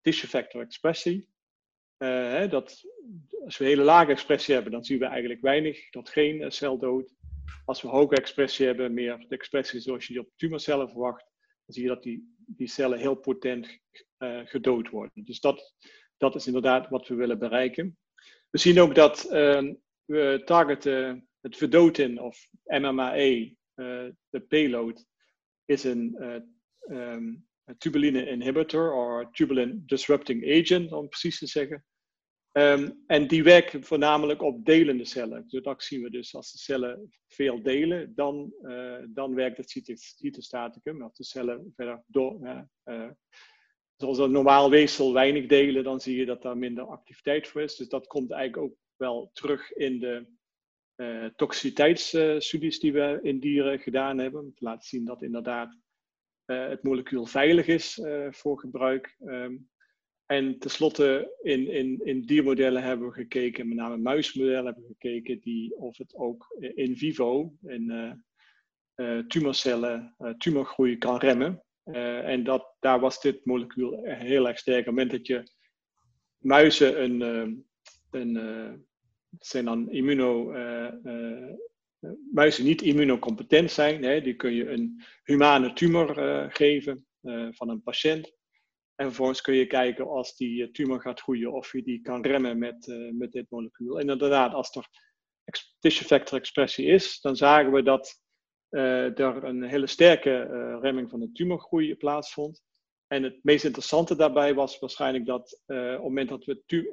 tissue 0.00 0.28
factor 0.28 0.62
expressie, 0.62 1.28
uh, 1.98 2.50
dat, 2.50 2.84
als 3.44 3.58
we 3.58 3.64
hele 3.64 3.82
lage 3.82 4.10
expressie 4.10 4.54
hebben, 4.54 4.72
dan 4.72 4.84
zien 4.84 4.98
we 4.98 5.04
eigenlijk 5.04 5.40
weinig 5.40 5.90
tot 5.90 6.08
geen 6.08 6.52
cel 6.52 6.78
dood. 6.78 7.14
Als 7.64 7.82
we 7.82 7.88
hoge 7.88 8.16
expressie 8.16 8.66
hebben, 8.66 8.94
meer 8.94 9.18
de 9.28 9.36
expressie 9.36 9.80
zoals 9.80 10.06
je 10.06 10.12
die 10.12 10.22
op 10.22 10.30
tumorcellen 10.36 10.88
verwacht, 10.88 11.24
dan 11.64 11.74
zie 11.74 11.82
je 11.82 11.88
dat 11.88 12.02
die, 12.02 12.36
die 12.46 12.68
cellen 12.68 12.98
heel 12.98 13.14
potent 13.14 13.78
gedood 14.44 14.88
worden. 14.88 15.24
Dus 15.24 15.40
dat, 15.40 15.74
dat 16.16 16.34
is 16.34 16.46
inderdaad 16.46 16.88
wat 16.88 17.08
we 17.08 17.14
willen 17.14 17.38
bereiken. 17.38 17.98
We 18.50 18.58
zien 18.58 18.80
ook 18.80 18.94
dat 18.94 19.24
ehm, 19.24 19.74
we 20.04 20.42
targeten 20.44 21.28
het 21.40 21.56
vedotin 21.56 22.20
of 22.20 22.48
MMAE, 22.64 23.56
de 24.28 24.40
payload, 24.48 25.06
is 25.64 25.84
een 25.84 26.16
um, 26.88 27.46
tubuline 27.78 28.26
inhibitor 28.26 28.92
of 28.92 29.30
tubulin 29.32 29.82
disrupting 29.86 30.44
agent, 30.60 30.92
om 30.92 31.08
precies 31.08 31.38
te 31.38 31.46
zeggen. 31.46 31.84
Um, 32.52 33.02
en 33.06 33.26
die 33.26 33.42
werken 33.42 33.82
voornamelijk 33.82 34.42
op 34.42 34.64
delende 34.64 35.04
cellen. 35.04 35.44
Dus 35.48 35.62
dat 35.62 35.82
zien 35.82 36.02
we 36.02 36.10
dus 36.10 36.34
als 36.34 36.52
de 36.52 36.58
cellen 36.58 37.10
veel 37.28 37.62
delen, 37.62 38.14
dan, 38.14 38.52
uh, 38.62 38.98
dan 39.08 39.34
werkt 39.34 39.56
het 39.56 39.70
cytostaticum. 39.94 41.02
Als 41.02 41.16
de 41.16 41.24
cellen 41.24 41.72
verder 41.76 42.02
door, 42.06 42.38
uh, 42.84 43.10
zoals 43.96 44.18
een 44.18 44.30
normaal 44.30 44.70
weefsel 44.70 45.12
weinig 45.12 45.46
delen, 45.46 45.84
dan 45.84 46.00
zie 46.00 46.16
je 46.16 46.24
dat 46.24 46.42
daar 46.42 46.56
minder 46.56 46.84
activiteit 46.84 47.48
voor 47.48 47.62
is. 47.62 47.76
Dus 47.76 47.88
dat 47.88 48.06
komt 48.06 48.30
eigenlijk 48.30 48.70
ook 48.70 48.78
wel 48.96 49.30
terug 49.32 49.72
in 49.72 49.98
de 49.98 50.26
uh, 50.96 51.24
toxiciteitsstudies 51.36 52.80
die 52.80 52.92
we 52.92 53.18
in 53.22 53.40
dieren 53.40 53.78
gedaan 53.78 54.18
hebben. 54.18 54.40
Om 54.40 54.54
te 54.54 54.64
laten 54.64 54.88
zien 54.88 55.04
dat 55.04 55.22
inderdaad 55.22 55.76
het 56.44 56.82
molecuul 56.82 57.26
veilig 57.26 57.66
is 57.66 58.00
voor 58.30 58.58
gebruik. 58.58 59.16
Um, 59.20 59.70
en 60.32 60.58
tenslotte 60.58 61.34
in, 61.42 61.68
in, 61.68 62.00
in 62.04 62.22
diermodellen 62.22 62.82
hebben 62.82 63.08
we 63.08 63.14
gekeken, 63.14 63.68
met 63.68 63.76
name 63.76 63.96
muismodellen 63.96 64.64
hebben 64.64 64.82
we 64.82 64.94
gekeken, 64.98 65.40
die, 65.40 65.76
of 65.76 65.98
het 65.98 66.14
ook 66.14 66.56
in 66.74 66.96
vivo, 66.96 67.52
in 67.62 68.24
tumorcellen, 69.28 70.16
tumorgroei 70.38 70.98
kan 70.98 71.16
remmen. 71.18 71.62
en 72.24 72.44
dat, 72.44 72.74
daar 72.80 73.00
was 73.00 73.20
dit 73.20 73.44
molecuul 73.44 74.00
heel 74.04 74.48
erg 74.48 74.58
sterk. 74.58 74.78
Op 74.78 74.84
het 74.86 74.94
moment 74.94 75.10
dat 75.10 75.26
je 75.26 75.42
muizen 76.38 77.02
een, 77.02 77.20
een 78.10 78.36
zijn 79.38 79.64
dan 79.64 79.90
immuno, 79.90 80.54
uh, 80.54 81.52
muizen 82.32 82.64
niet 82.64 82.82
immunocompetent 82.82 83.70
zijn. 83.70 84.04
Hè, 84.04 84.20
die 84.20 84.34
kun 84.34 84.52
je 84.52 84.70
een 84.70 85.02
humane 85.24 85.72
tumor 85.72 86.14
geven 86.50 87.06
van 87.50 87.68
een 87.68 87.82
patiënt. 87.82 88.40
En 89.02 89.08
vervolgens 89.08 89.40
kun 89.40 89.54
je 89.54 89.66
kijken 89.66 90.08
als 90.08 90.36
die 90.36 90.70
tumor 90.70 91.00
gaat 91.00 91.20
groeien 91.20 91.52
of 91.52 91.72
je 91.72 91.82
die 91.82 92.00
kan 92.00 92.22
remmen 92.22 92.58
met, 92.58 92.86
met 93.12 93.32
dit 93.32 93.50
molecuul. 93.50 94.00
En 94.00 94.08
inderdaad, 94.08 94.54
als 94.54 94.76
er 94.76 94.88
tissue 95.78 96.06
factor 96.06 96.38
expressie 96.38 96.86
is, 96.86 97.20
dan 97.20 97.36
zagen 97.36 97.72
we 97.72 97.82
dat 97.82 98.20
uh, 98.70 99.18
er 99.18 99.44
een 99.44 99.62
hele 99.62 99.86
sterke 99.86 100.42
remming 100.80 101.10
van 101.10 101.20
de 101.20 101.32
tumorgroei 101.32 101.96
plaatsvond. 101.96 102.62
En 103.06 103.22
het 103.22 103.38
meest 103.42 103.64
interessante 103.64 104.16
daarbij 104.16 104.54
was 104.54 104.78
waarschijnlijk 104.78 105.26
dat 105.26 105.62
op 105.66 105.76
het 105.76 106.02
moment 106.02 106.28
dat 106.28 106.44
we 106.44 106.62
tu 106.66 106.90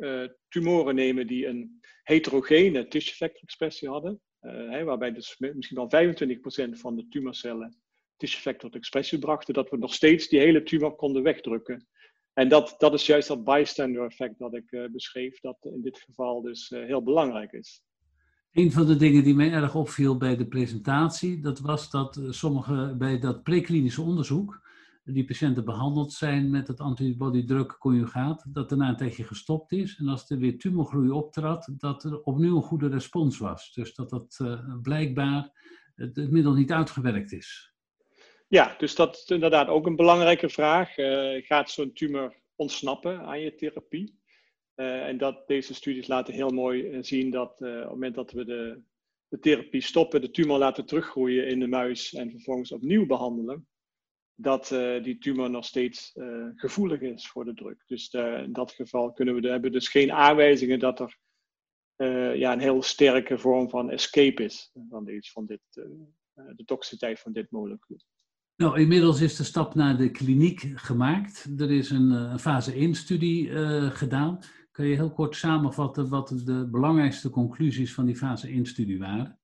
tumoren 0.47 0.95
nemen 0.95 1.27
die 1.27 1.47
een 1.47 1.81
heterogene 2.03 2.87
tissue 2.87 3.15
factor 3.15 3.41
expressie 3.41 3.89
hadden, 3.89 4.21
waarbij 4.85 5.11
dus 5.11 5.37
misschien 5.37 5.87
wel 5.89 6.15
25% 6.75 6.79
van 6.79 6.95
de 6.95 7.07
tumorcellen 7.07 7.77
tissue 8.19 8.41
factor 8.41 8.71
expressie 8.75 9.19
brachten, 9.19 9.53
dat 9.53 9.69
we 9.69 9.77
nog 9.77 9.93
steeds 9.93 10.27
die 10.27 10.39
hele 10.39 10.63
tumor 10.63 10.95
konden 10.95 11.23
wegdrukken. 11.23 11.87
En 12.39 12.49
dat, 12.49 12.75
dat 12.77 12.93
is 12.93 13.05
juist 13.05 13.27
dat 13.27 13.43
bystander 13.43 14.05
effect 14.05 14.39
dat 14.39 14.53
ik 14.53 14.89
beschreef, 14.91 15.39
dat 15.39 15.57
in 15.61 15.81
dit 15.81 15.99
geval 15.99 16.41
dus 16.41 16.69
heel 16.69 17.03
belangrijk 17.03 17.51
is. 17.51 17.83
Een 18.51 18.71
van 18.71 18.85
de 18.85 18.95
dingen 18.95 19.23
die 19.23 19.35
mij 19.35 19.51
erg 19.51 19.75
opviel 19.75 20.17
bij 20.17 20.35
de 20.35 20.47
presentatie, 20.47 21.41
dat 21.41 21.59
was 21.59 21.89
dat 21.89 22.21
sommige 22.29 22.95
bij 22.97 23.19
dat 23.19 23.43
preklinische 23.43 24.01
onderzoek 24.01 24.61
die 25.03 25.25
patiënten 25.25 25.65
behandeld 25.65 26.13
zijn 26.13 26.49
met 26.49 26.67
het 26.67 26.79
antibody-drug 26.79 27.77
conjugaat, 27.77 28.45
dat 28.53 28.69
daarna 28.69 28.89
een 28.89 28.97
tijdje 28.97 29.23
gestopt 29.23 29.71
is. 29.71 29.97
En 29.97 30.07
als 30.07 30.29
er 30.29 30.37
weer 30.37 30.57
tumorgroei 30.57 31.09
optrad, 31.09 31.73
dat 31.77 32.03
er 32.03 32.21
opnieuw 32.23 32.55
een 32.55 32.61
goede 32.61 32.87
respons 32.87 33.37
was. 33.37 33.73
Dus 33.73 33.93
dat 33.95 34.09
dat 34.09 34.37
blijkbaar 34.81 35.49
het 35.95 36.31
middel 36.31 36.53
niet 36.53 36.71
uitgewerkt 36.71 37.31
is. 37.31 37.73
Ja, 38.49 38.75
dus 38.77 38.95
dat 38.95 39.15
is 39.15 39.25
inderdaad 39.25 39.67
ook 39.67 39.85
een 39.85 39.95
belangrijke 39.95 40.49
vraag. 40.49 40.93
gaat 41.45 41.71
zo'n 41.71 41.93
tumor 41.93 42.35
ontsnappen 42.55 43.19
aan 43.19 43.39
je 43.39 43.55
therapie? 43.55 44.19
Uh, 44.75 45.07
en 45.07 45.17
dat, 45.17 45.47
deze 45.47 45.73
studies 45.73 46.07
laten 46.07 46.33
heel 46.33 46.49
mooi 46.49 46.89
eh, 46.89 46.97
zien 47.01 47.31
dat 47.31 47.51
op 47.51 47.59
het 47.59 47.89
moment 47.89 48.15
dat 48.15 48.31
we 48.31 48.45
de, 48.45 48.81
de, 49.27 49.39
therapie 49.39 49.81
stoppen, 49.81 50.21
de 50.21 50.31
tumor 50.31 50.57
laten 50.57 50.85
teruggroeien 50.85 51.47
in 51.47 51.59
de 51.59 51.67
muis 51.67 52.13
en 52.13 52.31
vervolgens 52.31 52.71
opnieuw 52.71 53.05
behandelen, 53.05 53.67
dat 54.35 54.67
die 55.03 55.17
tumor 55.17 55.49
nog 55.49 55.65
steeds 55.65 56.13
gevoelig 56.55 57.01
is 57.01 57.27
voor 57.27 57.45
de 57.45 57.53
druk. 57.53 57.83
Dus 57.85 58.09
in 58.13 58.53
dat 58.53 58.71
geval 58.71 59.11
kunnen 59.11 59.35
we 59.35 59.41
de, 59.41 59.49
hebben 59.49 59.71
dus 59.71 59.87
geen 59.87 60.11
aanwijzingen 60.11 60.79
dat 60.79 60.99
er 60.99 61.17
ja, 62.37 62.53
een 62.53 62.59
heel 62.59 62.81
sterke 62.81 63.37
vorm 63.37 63.69
van 63.69 63.89
escape 63.89 64.43
is 64.43 64.71
van, 64.89 65.05
deze, 65.05 65.31
van 65.31 65.45
dit, 65.45 65.61
de 66.33 66.63
toxiciteit 66.65 67.19
van 67.19 67.31
dit 67.31 67.51
molecuul. 67.51 67.99
Nou, 68.59 68.79
inmiddels 68.79 69.21
is 69.21 69.35
de 69.35 69.43
stap 69.43 69.75
naar 69.75 69.97
de 69.97 70.11
kliniek 70.11 70.59
gemaakt. 70.75 71.47
Er 71.57 71.71
is 71.71 71.89
een, 71.89 72.11
een 72.11 72.39
fase 72.39 72.73
1-studie 72.73 73.49
gedaan. 73.91 74.39
Kun 74.71 74.85
je 74.85 74.95
heel 74.95 75.11
kort 75.11 75.35
samenvatten 75.35 76.09
wat 76.09 76.41
de 76.45 76.67
belangrijkste 76.71 77.29
conclusies 77.29 77.93
van 77.93 78.05
die 78.05 78.15
fase 78.15 78.47
1-studie 78.47 78.99
waren? 78.99 79.39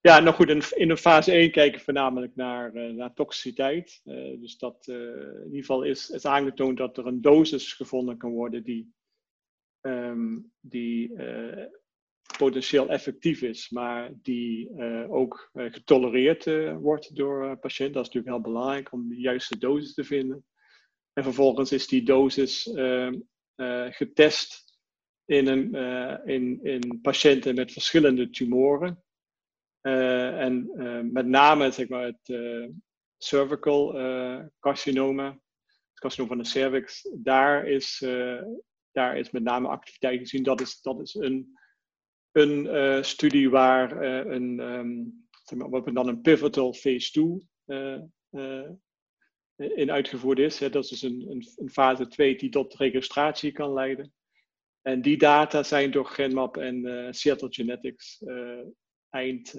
Ja, 0.00 0.18
nou 0.20 0.34
goed, 0.34 0.72
in, 0.72 0.88
de 0.88 0.96
fase 0.96 1.32
1 1.32 1.50
kijken 1.50 1.78
we 1.78 1.84
voornamelijk 1.84 2.36
naar, 2.36 2.74
uh, 2.74 2.94
naar 2.94 3.14
toxiciteit. 3.14 4.00
Dus 4.40 4.58
dat 4.58 4.84
in 4.86 5.44
ieder 5.44 5.60
geval 5.60 5.82
is, 5.82 6.10
is 6.10 6.26
aangetoond 6.26 6.76
dat 6.76 6.96
er 6.96 7.06
een 7.06 7.20
dosis 7.20 7.72
gevonden 7.72 8.16
kan 8.16 8.30
worden 8.30 8.62
die, 8.62 8.94
um, 9.80 10.52
die 10.60 11.12
potentieel 12.36 12.88
effectief 12.88 13.42
is, 13.42 13.70
maar 13.70 14.10
die 14.22 14.70
ook 15.08 15.50
getolereerd 15.54 16.44
wordt 16.80 17.16
door 17.16 17.58
patiënten. 17.58 17.94
Dat 17.94 18.06
is 18.06 18.12
natuurlijk 18.14 18.34
heel 18.34 18.52
belangrijk 18.52 18.92
om 18.92 19.08
de 19.08 19.20
juiste 19.20 19.58
dosis 19.58 19.94
te 19.94 20.04
vinden. 20.04 20.44
En 21.12 21.22
vervolgens 21.22 21.72
is 21.72 21.86
die 21.86 22.02
dosis 22.02 22.72
ehm, 22.72 23.20
getest 23.90 24.78
in, 25.24 25.46
een, 25.46 25.74
in, 26.24 26.62
in 26.62 27.00
patiënten 27.00 27.54
met 27.54 27.72
verschillende 27.72 28.30
tumoren. 28.30 29.04
En 29.80 30.70
met 31.12 31.26
name 31.26 31.70
zeg 31.70 31.88
maar, 31.88 32.04
het 32.04 32.38
cervical 33.18 33.92
carcinoma, 34.60 35.26
het 35.26 36.00
carcinoom 36.00 36.28
van 36.28 36.38
de 36.38 36.44
cervix, 36.44 37.08
daar 37.14 37.66
is, 37.66 38.04
daar 38.92 39.18
is 39.18 39.30
met 39.30 39.42
name 39.42 39.68
activiteit 39.68 40.18
gezien. 40.18 40.42
Dat 40.42 40.60
is, 40.60 40.80
dat 40.80 41.00
is 41.00 41.14
een, 41.14 41.58
een 42.34 43.04
studie 43.04 43.50
waar 43.50 44.02
een, 44.26 44.58
um, 44.58 45.26
wat 45.56 45.84
we 45.84 45.92
dan 45.92 46.08
een 46.08 46.20
pivotal 46.20 46.72
phase 46.72 47.10
2 47.10 48.68
in 49.56 49.90
uitgevoerd 49.90 50.38
is. 50.38 50.58
Hè. 50.58 50.70
Dat 50.70 50.84
is 50.84 50.90
dus 50.90 51.02
een, 51.02 51.30
een, 51.30 51.46
een, 51.56 51.70
fase 51.70 52.06
2 52.08 52.36
die 52.36 52.50
tot 52.50 52.74
registratie 52.74 53.52
kan 53.52 53.72
leiden. 53.72 54.12
En 54.82 55.02
die 55.02 55.16
data 55.16 55.62
zijn 55.62 55.90
door 55.90 56.06
Genmap 56.06 56.56
en 56.56 57.08
Seattle 57.14 57.52
Genetics 57.52 58.22
eind 59.10 59.54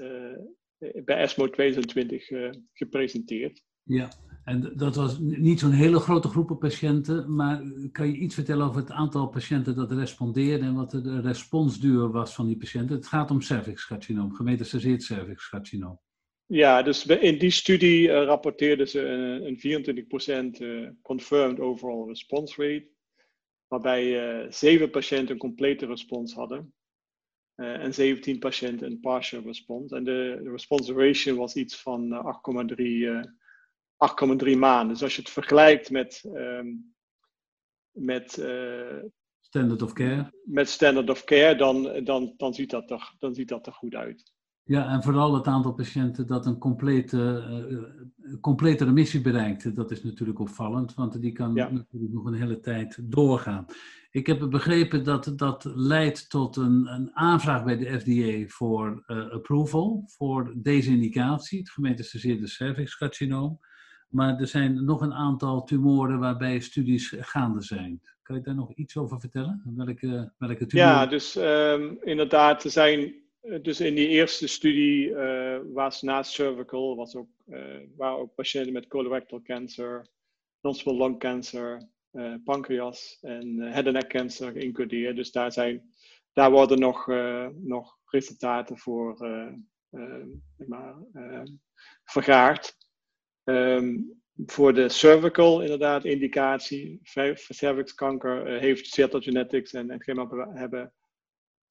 bij 0.78 1.18
ESMO 1.18 1.50
2020 1.50 2.30
gepresenteerd. 2.74 3.64
Ja, 3.86 4.10
en 4.44 4.74
dat 4.76 4.96
was 4.96 5.18
niet 5.20 5.60
zo'n 5.60 5.72
hele 5.72 6.00
grote 6.00 6.28
groep 6.28 6.60
patiënten, 6.60 7.36
maar 7.36 7.62
kan 7.92 8.08
je 8.08 8.18
iets 8.18 8.36
vertellen 8.36 8.66
over 8.66 8.82
het 8.82 8.92
aantal 8.92 9.28
patiënten 9.28 9.76
dat 9.76 9.92
respondeerden 9.92 10.68
en 10.68 10.76
wat 10.76 10.92
de 10.92 11.22
responsduur 11.22 12.12
was 12.12 12.36
van 12.36 12.48
die 12.48 12.58
patiënten? 12.58 12.96
Het 12.96 13.08
gaat 13.08 13.32
om 13.32 13.42
cervixcarcinoom, 13.42 14.34
gemetastaseerd 14.34 15.04
cervixcarcinoom. 15.04 16.00
Ja, 16.46 16.82
dus 16.82 17.06
in 17.06 17.38
die 17.38 17.50
studie 17.50 18.08
uh, 18.08 18.24
rapporteerden 18.24 18.88
ze 18.88 19.02
een, 19.02 19.58
een 19.62 20.58
24% 20.58 20.62
uh, 20.62 20.90
confirmed 21.02 21.60
overall 21.60 22.08
response 22.08 22.62
rate, 22.62 22.88
waarbij 23.68 24.52
7 24.52 24.90
patiënten 24.90 25.34
een 25.34 25.40
complete 25.40 25.86
respons 25.86 26.34
hadden 26.34 26.74
en 27.56 27.94
17 27.94 28.40
patiënten 28.40 28.88
een 28.88 29.00
partial 29.00 29.42
response. 29.42 29.96
En 29.96 30.04
de, 30.04 30.40
de 30.44 30.52
response 30.52 30.94
ratio 30.94 31.36
was 31.36 31.56
iets 31.56 31.82
van 31.82 32.12
8,3 32.72 33.34
8,3 34.46 34.58
maanden. 34.58 34.88
Dus 34.88 35.04
als 35.04 35.16
je 35.16 35.22
het 35.22 35.32
vergelijkt 35.32 35.90
met, 35.90 36.24
um, 36.34 36.96
met 37.92 38.32
standard 39.42 39.82
of 39.82 39.94
care, 39.94 40.34
met 40.44 40.70
standard 40.70 41.10
of 41.10 41.24
care 41.24 41.56
dan, 41.56 42.04
dan, 42.04 42.34
dan, 42.38 42.54
ziet 42.54 42.70
dat 42.70 42.92
er, 42.92 43.16
dan 43.20 43.34
ziet 43.34 43.48
dat 43.48 43.68
er 43.68 43.74
goed 43.74 43.96
uit. 43.96 44.34
Ja, 44.68 44.88
en 44.88 45.04
vooral 45.04 45.34
het 45.34 45.48
aantal 45.48 45.74
patiënten 45.74 46.28
dat 46.28 46.46
een 46.46 46.58
complete, 46.58 47.46
uh, 48.18 48.40
complete 48.42 48.86
remissie 48.86 49.22
bereikt, 49.22 49.76
dat 49.76 49.92
is 49.92 50.04
natuurlijk 50.04 50.40
opvallend, 50.40 50.94
want 50.94 51.22
die 51.22 51.32
kan 51.32 51.54
natuurlijk 51.54 52.14
nog 52.14 52.26
een 52.26 52.34
hele 52.34 52.60
tijd 52.60 52.98
doorgaan. 53.12 53.66
Ik 54.12 54.28
heb 54.28 54.50
begrepen 54.50 55.04
dat 55.04 55.34
dat 55.36 55.64
leidt 55.76 56.30
tot 56.30 56.56
een, 56.56 56.88
een 56.88 57.16
aanvraag 57.16 57.64
bij 57.64 57.78
de 57.78 58.00
FDA 58.00 58.56
voor 58.56 59.04
uh, 59.08 59.30
approval 59.30 60.04
voor 60.06 60.54
deze 60.58 60.90
indicatie, 60.90 61.60
het 61.60 61.70
gemetastaseerde 61.70 62.48
cervixcarcinoom. 62.48 63.60
Maar 64.08 64.40
er 64.40 64.48
zijn 64.48 64.86
nog 64.86 65.02
een 65.02 65.14
aantal 65.14 65.64
tumoren 65.64 66.20
waarbij 66.20 66.60
studies 66.60 67.14
gaande 67.18 67.62
zijn. 67.62 68.02
Kan 68.22 68.36
je 68.36 68.42
daar 68.42 68.56
nog 68.56 68.74
iets 68.74 68.98
over 68.98 69.20
vertellen? 69.20 69.62
Welke, 69.76 70.34
welke 70.38 70.66
tumoren? 70.66 70.92
Ja, 70.92 71.06
dus 71.06 71.36
um, 71.36 71.98
inderdaad, 72.02 72.64
er 72.64 72.72
zijn 72.72 73.26
eh, 73.46 73.62
dus 73.62 73.80
in 73.80 73.96
die 73.96 74.08
eerste 74.08 74.48
studie 74.48 75.10
uh, 75.10 75.58
was 75.74 76.02
naast 76.02 76.32
cervical, 76.32 76.96
was 76.96 77.16
ook, 77.16 77.30
uh, 77.48 77.80
waren 77.98 78.18
ook 78.18 78.36
patiënten 78.36 78.74
met 78.74 78.88
colorectal 78.88 79.42
cancer, 79.42 80.08
non-small 80.62 80.98
lung 80.98 81.20
cancer, 81.20 81.90
uh, 82.12 82.36
pancreas 82.44 83.18
en 83.22 83.60
head 83.60 83.86
and 83.86 83.94
neck 83.94 84.10
cancer 84.10 84.52
geïncludeerd. 84.52 85.16
Dus 85.16 85.32
daar, 85.32 85.52
zijn, 85.52 85.94
daar 86.34 86.52
worden 86.52 86.80
nog, 86.80 87.08
nog 87.54 87.98
resultaten 88.06 88.78
voor 88.78 89.18
maar, 90.56 90.96
vergaard. 92.04 92.78
Um, 93.46 94.24
voor 94.46 94.74
de 94.74 94.90
cervical 94.90 95.62
inderdaad 95.62 96.06
indicatie, 96.06 97.00
cervixkanker, 97.04 98.60
heeft 98.60 98.88
Seattle 98.88 99.22
Genetics 99.22 99.74
en, 99.74 99.90
en 99.90 100.02
Gemma 100.02 100.50
hebben 100.54 100.94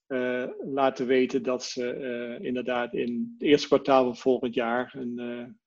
uh, 0.08 0.46
laten 0.64 1.06
weten 1.06 1.42
dat 1.42 1.64
ze 1.64 1.94
uh, 1.94 2.46
inderdaad 2.46 2.94
in 2.94 3.34
het 3.38 3.48
eerste 3.48 3.66
kwartaal 3.66 4.04
van 4.04 4.16
volgend 4.16 4.54
jaar 4.54 4.94
een, 4.94 5.58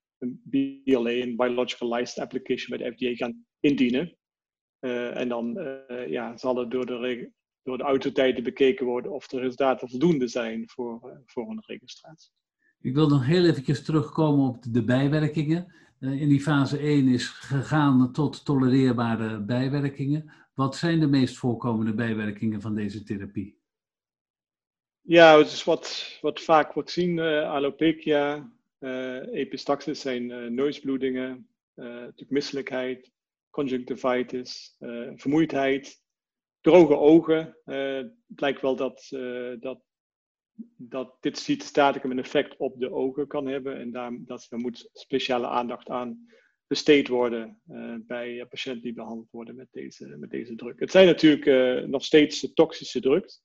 BLA, 0.44 1.12
een 1.12 1.36
Biological 1.36 1.90
License 1.90 2.22
Application 2.22 2.78
bij 2.78 2.90
de 2.90 2.96
FDA 2.96 3.16
gaan 3.16 3.46
indienen. 3.60 4.18
en 4.80 5.30
dan 5.30 5.54
ja, 6.08 6.38
zal 6.38 6.58
het 6.58 6.72
door 6.72 6.86
de, 6.86 7.32
door 7.64 7.78
de 7.78 7.84
autoriteiten 7.84 8.44
bekeken 8.44 8.86
worden 8.86 9.12
of 9.12 9.28
de 9.28 9.40
resultaten 9.40 9.90
voldoende 9.90 10.28
zijn 10.28 10.70
voor, 10.70 11.22
voor 11.26 11.50
een 11.50 11.64
registratie. 11.66 12.32
Ik 12.82 12.94
wil 12.94 13.08
nog 13.08 13.26
heel 13.26 13.46
even 13.46 13.84
terugkomen 13.84 14.48
op 14.48 14.64
de 14.70 14.84
bijwerkingen. 14.84 15.74
In 16.00 16.30
die 16.30 16.42
fase 16.42 16.78
1 16.78 17.08
is 17.08 17.28
gegaan 17.28 18.12
tot 18.12 18.46
tolereerbare 18.46 19.40
bijwerkingen. 19.40 20.32
Wat 20.54 20.76
zijn 20.76 21.00
de 21.00 21.08
meest 21.08 21.38
voorkomende 21.38 21.94
bijwerkingen 21.94 22.62
van 22.62 22.76
deze 22.76 23.04
therapie? 23.04 23.58
Ja, 25.02 25.38
het 25.38 25.48
is 25.48 25.64
wat, 25.64 26.18
wat 26.22 26.42
vaak 26.42 26.74
wordt 26.74 26.92
zien, 26.92 27.18
uh, 27.18 27.50
alopecia, 27.50 28.52
uh, 28.80 29.34
epistaxis 29.34 30.00
zijn 30.02 30.54
neusbloedingen, 30.54 31.48
natuurlijk 31.76 32.30
misselijkheid, 32.30 33.12
conjunctivitis, 33.50 34.76
vermoeidheid, 35.16 36.02
droge 36.62 36.98
ogen. 36.98 37.58
het 37.66 38.40
lijkt 38.40 38.62
wel 38.62 38.76
dat, 38.76 39.08
dat, 39.60 39.80
dat 40.76 41.18
dit 41.20 41.38
cytostaticum 41.38 42.12
een 42.12 42.20
effect 42.20 42.58
op 42.58 42.80
de 42.80 42.92
ogen 42.92 43.28
kan 43.28 43.48
hebben 43.48 43.78
en 43.78 43.92
daar, 43.92 44.18
dat, 44.20 44.48
er 44.50 44.60
moet 44.60 44.90
speciale 44.94 45.48
aandacht 45.48 45.90
aan 45.90 46.28
besteed 46.68 47.08
worden 47.08 47.62
bij 48.08 48.46
patiënten 48.50 48.84
die 48.84 48.94
behandeld 48.94 49.32
worden 49.32 49.56
met 49.56 49.68
deze, 49.72 50.18
met 50.18 50.30
deze 50.30 50.56
druk. 50.56 50.80
Het 50.80 50.92
zijn 50.92 51.06
natuurlijk 51.06 51.88
nog 51.88 52.04
steeds 52.04 52.54
toxische 52.54 53.02
drugs. 53.02 53.42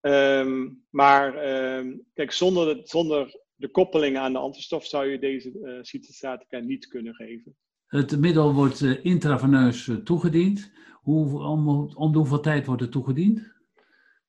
Um, 0.00 0.84
maar 0.90 1.48
um, 1.78 2.06
kijk, 2.14 2.32
zonder 2.32 2.76
de, 2.76 2.80
zonder 2.84 3.40
de 3.54 3.68
koppeling 3.68 4.16
aan 4.16 4.32
de 4.32 4.38
antistof 4.38 4.86
zou 4.86 5.06
je 5.06 5.18
deze 5.18 5.52
uh, 5.62 5.78
cytostatica 5.82 6.58
niet 6.58 6.86
kunnen 6.86 7.14
geven. 7.14 7.56
Het 7.86 8.18
middel 8.18 8.54
wordt 8.54 8.80
intraveneus 8.82 9.90
toegediend. 10.04 10.72
Hoe, 11.02 11.42
om, 11.42 11.68
om 11.94 12.12
de 12.12 12.18
hoeveel 12.18 12.40
tijd 12.40 12.66
wordt 12.66 12.82
het 12.82 12.92
toegediend? 12.92 13.53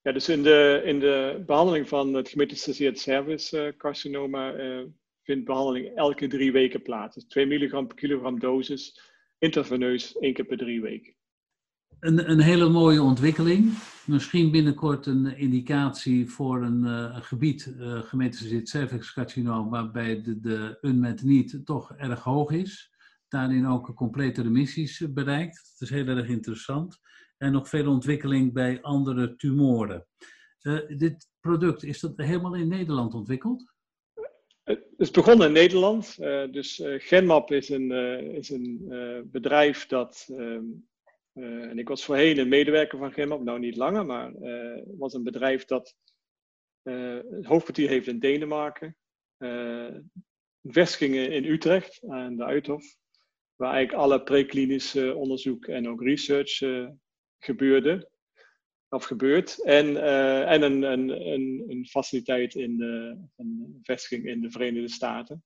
Ja, 0.06 0.12
dus 0.12 0.30
in 0.30 0.44
de, 0.44 0.82
in 0.86 1.00
de 1.00 1.44
behandeling 1.46 1.88
van 1.88 2.14
het 2.14 2.30
gemetastaseerd 2.30 3.00
cervixcarcinoma 3.00 4.54
vindt 5.24 5.46
behandeling 5.46 5.96
elke 5.96 6.28
drie 6.28 6.52
weken 6.52 6.82
plaats. 6.82 7.16
Dus 7.16 7.26
2 7.26 7.46
milligram 7.46 7.88
per 7.88 7.96
kilogram 7.96 8.40
dosis, 8.40 9.00
intraveneus, 9.38 10.18
één 10.18 10.34
keer 10.34 10.46
per 10.46 10.58
drie 10.58 10.82
weken. 10.82 11.14
Een, 12.00 12.32
een 12.32 12.40
hele 12.40 12.70
mooie 12.70 13.02
ontwikkeling. 13.02 13.74
Misschien 14.06 14.52
binnenkort 14.52 15.06
een 15.06 15.38
indicatie 15.38 16.30
voor 16.30 16.64
een 16.64 16.84
uh, 16.84 17.18
gebied, 17.22 17.76
uh, 17.80 18.02
gemetastaseerd 18.02 18.70
cervixcarcinoom, 18.70 19.70
waarbij 19.70 20.22
de, 20.22 20.40
de 20.40 20.78
unmet 20.82 21.24
need 21.24 21.62
toch 21.64 21.94
erg 21.98 22.24
hoog 22.24 22.52
is. 22.52 22.94
Daarin 23.28 23.68
ook 23.68 23.96
complete 23.96 24.42
remissies 24.42 25.14
bereikt. 25.14 25.76
Dat 25.80 25.90
is 25.90 25.96
heel 25.96 26.08
erg 26.08 26.28
interessant. 26.28 27.00
En 27.38 27.52
nog 27.52 27.70
veel 27.70 27.92
ontwikkeling 27.92 28.54
bij 28.54 28.82
andere 28.82 29.36
tumoren. 29.36 30.08
Uh, 30.62 30.98
dit 30.98 31.30
product, 31.40 31.84
is 31.84 32.00
dat 32.00 32.18
helemaal 32.18 32.56
in 32.56 32.68
Nederland 32.68 33.14
ontwikkeld? 33.14 33.74
Het 34.64 34.84
is 34.98 35.12
begonnen 35.12 35.48
in 35.48 35.54
Nederland. 35.54 36.18
Uh, 36.20 36.52
dus 36.52 36.80
uh, 36.80 36.96
Genmap 36.98 37.52
is 37.52 37.70
een, 37.70 37.92
is 38.36 38.50
een 38.50 38.88
bedrijf 39.32 39.86
dat 39.86 40.28
ehm, 40.38 40.64
uh, 41.36 41.70
en 41.70 41.80
ik 41.80 41.88
was 41.88 42.06
voorheen 42.06 42.38
een 42.38 42.48
medewerker 42.48 42.98
van 42.98 43.14
Genmap, 43.14 43.44
nou 43.44 43.60
niet 43.60 43.76
langer, 43.76 44.06
maar 44.06 44.32
het 44.32 44.44
uh, 44.44 44.84
was 44.98 45.14
een 45.14 45.24
bedrijf 45.24 45.66
dat 45.66 45.96
uh, 46.84 47.20
het 47.32 47.46
hoofdkwartier 47.46 47.90
heeft 47.90 48.08
in 48.08 48.20
Denemarken. 48.20 48.98
vestigingen 50.64 51.32
in 51.32 51.46
Utrecht 51.46 52.04
aan 52.08 52.36
de 52.36 52.44
Uithof, 52.44 52.96
waar 53.56 53.74
eigenlijk 53.74 54.04
alle 54.04 54.24
preklinische 54.24 55.16
onderzoek 55.16 55.66
en 55.66 55.90
ook 55.90 56.02
research 56.02 56.60
gebeurde. 57.46 58.10
Of 58.90 59.04
gebeurt. 59.04 59.64
En, 59.64 60.04
en 60.48 60.62
een, 60.62 60.84
een, 60.84 61.10
een, 61.34 61.64
een, 61.68 61.86
faciliteit 61.86 62.56
in 62.56 62.78
de, 62.78 63.18
een 63.36 63.80
vestiging 63.84 64.26
in 64.26 64.42
de 64.42 64.52
Verenigde 64.52 64.90
Staten. 64.90 65.44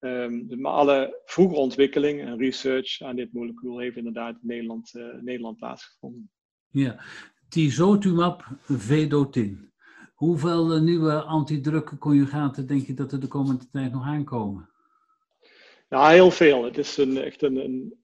Um, 0.00 0.60
maar 0.60 0.72
alle 0.72 1.22
vroege 1.24 1.54
ontwikkeling 1.54 2.20
en 2.20 2.38
research 2.38 3.02
aan 3.02 3.16
dit 3.16 3.32
molecuul 3.32 3.78
heeft 3.78 3.96
inderdaad 3.96 4.34
in 4.34 4.46
Nederland, 4.46 4.94
uh, 4.94 5.14
Nederland 5.20 5.56
plaatsgevonden. 5.56 6.30
Ja, 6.68 7.04
tisotumab 7.48 8.44
vedotin. 8.60 9.72
Hoeveel 10.14 10.76
uh, 10.76 10.82
nieuwe 10.82 11.22
antidrukconjugaten 11.22 12.66
denk 12.66 12.86
je 12.86 12.94
dat 12.94 13.12
er 13.12 13.20
de 13.20 13.28
komende 13.28 13.68
tijd 13.70 13.92
nog 13.92 14.04
aankomen? 14.04 14.70
Nou, 15.88 16.12
heel 16.12 16.30
veel. 16.30 16.64
Het 16.64 16.78
is 16.78 16.96
een, 16.96 17.16
echt 17.16 17.42
een, 17.42 17.56
een 17.56 17.94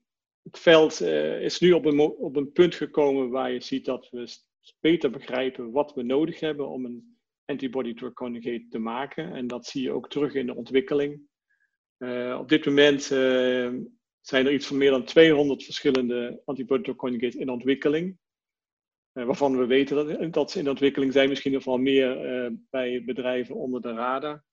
het 0.42 0.58
veld 0.58 1.00
uh, 1.00 1.42
is 1.42 1.60
nu 1.60 1.72
op 1.72 1.84
een, 1.84 2.00
op 2.00 2.36
een 2.36 2.52
punt 2.52 2.74
gekomen 2.74 3.30
waar 3.30 3.52
je 3.52 3.60
ziet 3.60 3.84
dat 3.84 4.08
we 4.10 4.36
beter 4.80 5.10
begrijpen 5.10 5.70
wat 5.70 5.94
we 5.94 6.02
nodig 6.02 6.40
hebben 6.40 6.68
om 6.68 6.84
een 6.84 7.16
antibody 7.44 7.94
drug 7.94 8.12
conjugate 8.12 8.66
te 8.68 8.78
maken. 8.78 9.32
En 9.32 9.46
dat 9.46 9.66
zie 9.66 9.82
je 9.82 9.92
ook 9.92 10.08
terug 10.08 10.34
in 10.34 10.46
de 10.46 10.54
ontwikkeling. 10.54 11.20
Uh, 11.98 12.36
op 12.40 12.48
dit 12.48 12.66
moment 12.66 13.10
uh, 13.10 13.72
zijn 14.20 14.46
er 14.46 14.52
iets 14.52 14.66
van 14.66 14.76
meer 14.76 14.90
dan 14.90 15.04
200 15.04 15.64
verschillende 15.64 16.42
antibody 16.44 16.94
conjugates 16.94 17.40
in 17.40 17.50
ontwikkeling. 17.50 18.20
Waarvan 19.12 19.58
we 19.58 19.66
weten 19.66 19.96
dat, 19.96 20.32
dat, 20.32 20.50
ze 20.50 20.58
in 20.58 20.68
ontwikkeling 20.68 21.12
zijn, 21.12 21.28
misschien 21.28 21.52
nog 21.52 21.64
wel 21.64 21.76
meer 21.76 22.16
bij 22.70 23.04
bedrijven 23.04 23.54
onder 23.54 23.80
de 23.80 23.92
radar. 23.92 24.44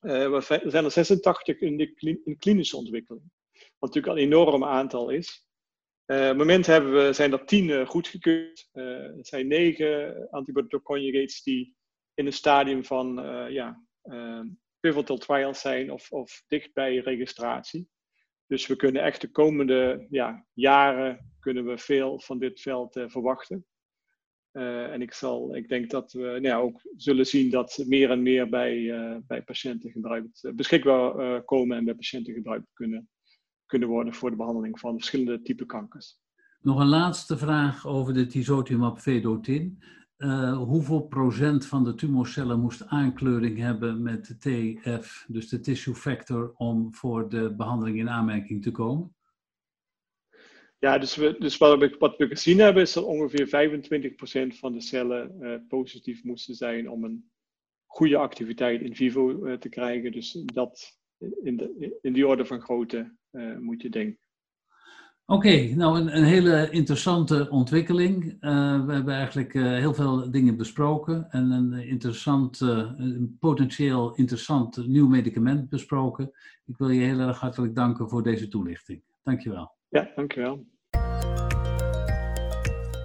er 0.00 0.42
zijn 0.64 0.84
er 0.84 0.90
86 0.90 1.60
in, 1.60 1.76
de 1.76 2.18
in 2.24 2.38
klinische 2.38 2.76
ontwikkeling. 2.76 3.24
Wat 3.78 3.94
natuurlijk 3.94 4.16
een 4.16 4.24
enorm 4.24 4.64
aantal 4.64 5.10
is. 5.10 5.46
op 6.06 6.16
het 6.16 6.36
moment 6.36 6.66
hebben 6.66 6.92
we, 6.92 7.12
zijn 7.12 7.32
er 7.32 7.44
10 7.44 7.86
goedgekeurd. 7.86 8.68
er 8.72 9.18
zijn 9.20 9.46
9 9.46 10.28
antibody 10.30 10.76
conjugates 10.82 11.42
die 11.42 11.76
in 12.14 12.26
een 12.26 12.32
stadium 12.32 12.84
van 12.84 13.14
ja, 13.50 13.82
pivotal 14.80 15.18
trials 15.18 15.60
zijn 15.60 15.90
of, 15.90 16.10
of 16.10 16.42
dicht 16.46 16.72
bij 16.72 16.96
registratie. 16.96 17.88
Dus 18.46 18.66
we 18.66 18.76
kunnen 18.76 19.02
echt 19.02 19.20
de 19.20 19.30
komende 19.30 20.06
ja, 20.10 20.46
jaren 20.52 21.32
kunnen 21.40 21.66
we 21.66 21.78
veel 21.78 22.20
van 22.20 22.38
dit 22.38 22.60
veld 22.60 23.04
verwachten. 23.06 23.66
En 24.52 25.02
ik, 25.02 25.12
zal, 25.12 25.56
ik 25.56 25.68
denk 25.68 25.90
dat 25.90 26.12
we 26.12 26.20
nou 26.20 26.42
ja, 26.42 26.58
ook 26.58 26.80
zullen 26.96 27.26
zien 27.26 27.50
dat 27.50 27.84
meer 27.86 28.10
en 28.10 28.22
meer 28.22 28.48
bij, 28.48 28.92
bij 29.26 29.42
patiënten 29.42 29.90
gebruikt, 29.90 30.50
beschikbaar 30.54 31.42
komen 31.42 31.76
en 31.76 31.84
bij 31.84 31.94
patiënten 31.94 32.34
gebruikt 32.34 32.72
kunnen, 32.72 33.08
kunnen 33.68 33.88
worden 33.88 34.14
voor 34.14 34.30
de 34.30 34.36
behandeling 34.36 34.80
van 34.80 34.94
verschillende 34.94 35.42
typen 35.42 35.66
kankers. 35.66 36.18
Nog 36.60 36.80
een 36.80 36.86
laatste 36.86 37.38
vraag 37.38 37.86
over 37.86 38.14
de 38.14 38.26
tisotumab 38.26 39.00
vedotin. 39.00 39.82
Uh, 40.18 40.56
hoeveel 40.56 41.00
procent 41.00 41.66
van 41.66 41.84
de 41.84 41.94
tumorcellen 41.94 42.60
moest 42.60 42.86
aankleuring 42.86 43.58
hebben 43.58 44.02
met 44.02 44.26
de 44.26 44.38
TF, 44.38 45.24
dus 45.28 45.48
de 45.48 45.60
tissue 45.60 45.94
factor, 45.94 46.52
om 46.54 46.94
voor 46.94 47.28
de 47.28 47.54
behandeling 47.54 47.98
in 47.98 48.08
aanmerking 48.08 48.62
te 48.62 48.70
komen? 48.70 49.16
Ja, 50.78 50.98
dus, 50.98 51.16
we, 51.16 51.36
dus 51.38 51.56
wat, 51.56 51.78
we, 51.78 51.96
wat 51.98 52.16
we 52.16 52.26
gezien 52.26 52.58
hebben 52.58 52.82
is 52.82 52.92
dat 52.92 53.04
ongeveer 53.04 53.46
25% 54.54 54.58
van 54.58 54.72
de 54.72 54.80
cellen 54.80 55.36
uh, 55.40 55.54
positief 55.68 56.24
moesten 56.24 56.54
zijn 56.54 56.90
om 56.90 57.04
een 57.04 57.30
goede 57.86 58.16
activiteit 58.16 58.80
in 58.80 58.96
vivo 58.96 59.46
uh, 59.46 59.54
te 59.54 59.68
krijgen. 59.68 60.12
Dus 60.12 60.32
dat 60.32 60.98
in, 61.42 61.56
de, 61.56 61.98
in 62.02 62.12
die 62.12 62.26
orde 62.26 62.44
van 62.44 62.60
grootte 62.60 63.16
moet 63.60 63.82
je 63.82 63.90
denken. 63.90 64.18
Oké, 65.30 65.74
nou 65.74 66.00
een, 66.00 66.16
een, 66.16 66.24
hele 66.24 66.70
interessante 66.70 67.50
ontwikkeling. 67.50 68.24
Uh, 68.24 68.86
we 68.86 68.92
hebben 68.92 69.14
eigenlijk 69.14 69.54
uh, 69.54 69.62
heel 69.64 69.94
veel 69.94 70.30
dingen 70.30 70.56
besproken 70.56 71.26
en 71.30 71.50
een 71.50 71.72
interessant, 71.72 72.60
uh, 72.60 72.68
een 72.96 73.36
potentieel 73.40 74.14
interessant 74.14 74.86
nieuw 74.86 75.08
medicament 75.08 75.68
besproken. 75.68 76.30
Ik 76.66 76.76
wil 76.76 76.88
je 76.88 77.00
heel 77.00 77.18
erg 77.18 77.40
hartelijk 77.40 77.74
danken 77.74 78.08
voor 78.08 78.22
deze 78.22 78.48
toelichting. 78.48 79.02
Dankjewel. 79.22 79.72
Ja, 79.88 80.10
dankjewel. 80.14 80.66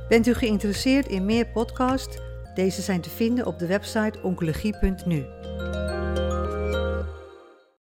Bent 0.10 0.28
u 0.28 0.34
geïnteresseerd 0.34 1.08
in 1.08 1.26
meer 1.26 1.48
podcasts? 1.48 2.18
Deze 2.54 2.82
zijn 2.82 3.02
te 3.02 3.10
vinden 3.10 3.46
op 3.46 3.60
de 3.60 3.68
website 3.68 4.22
oncologie.nu. 4.22 5.26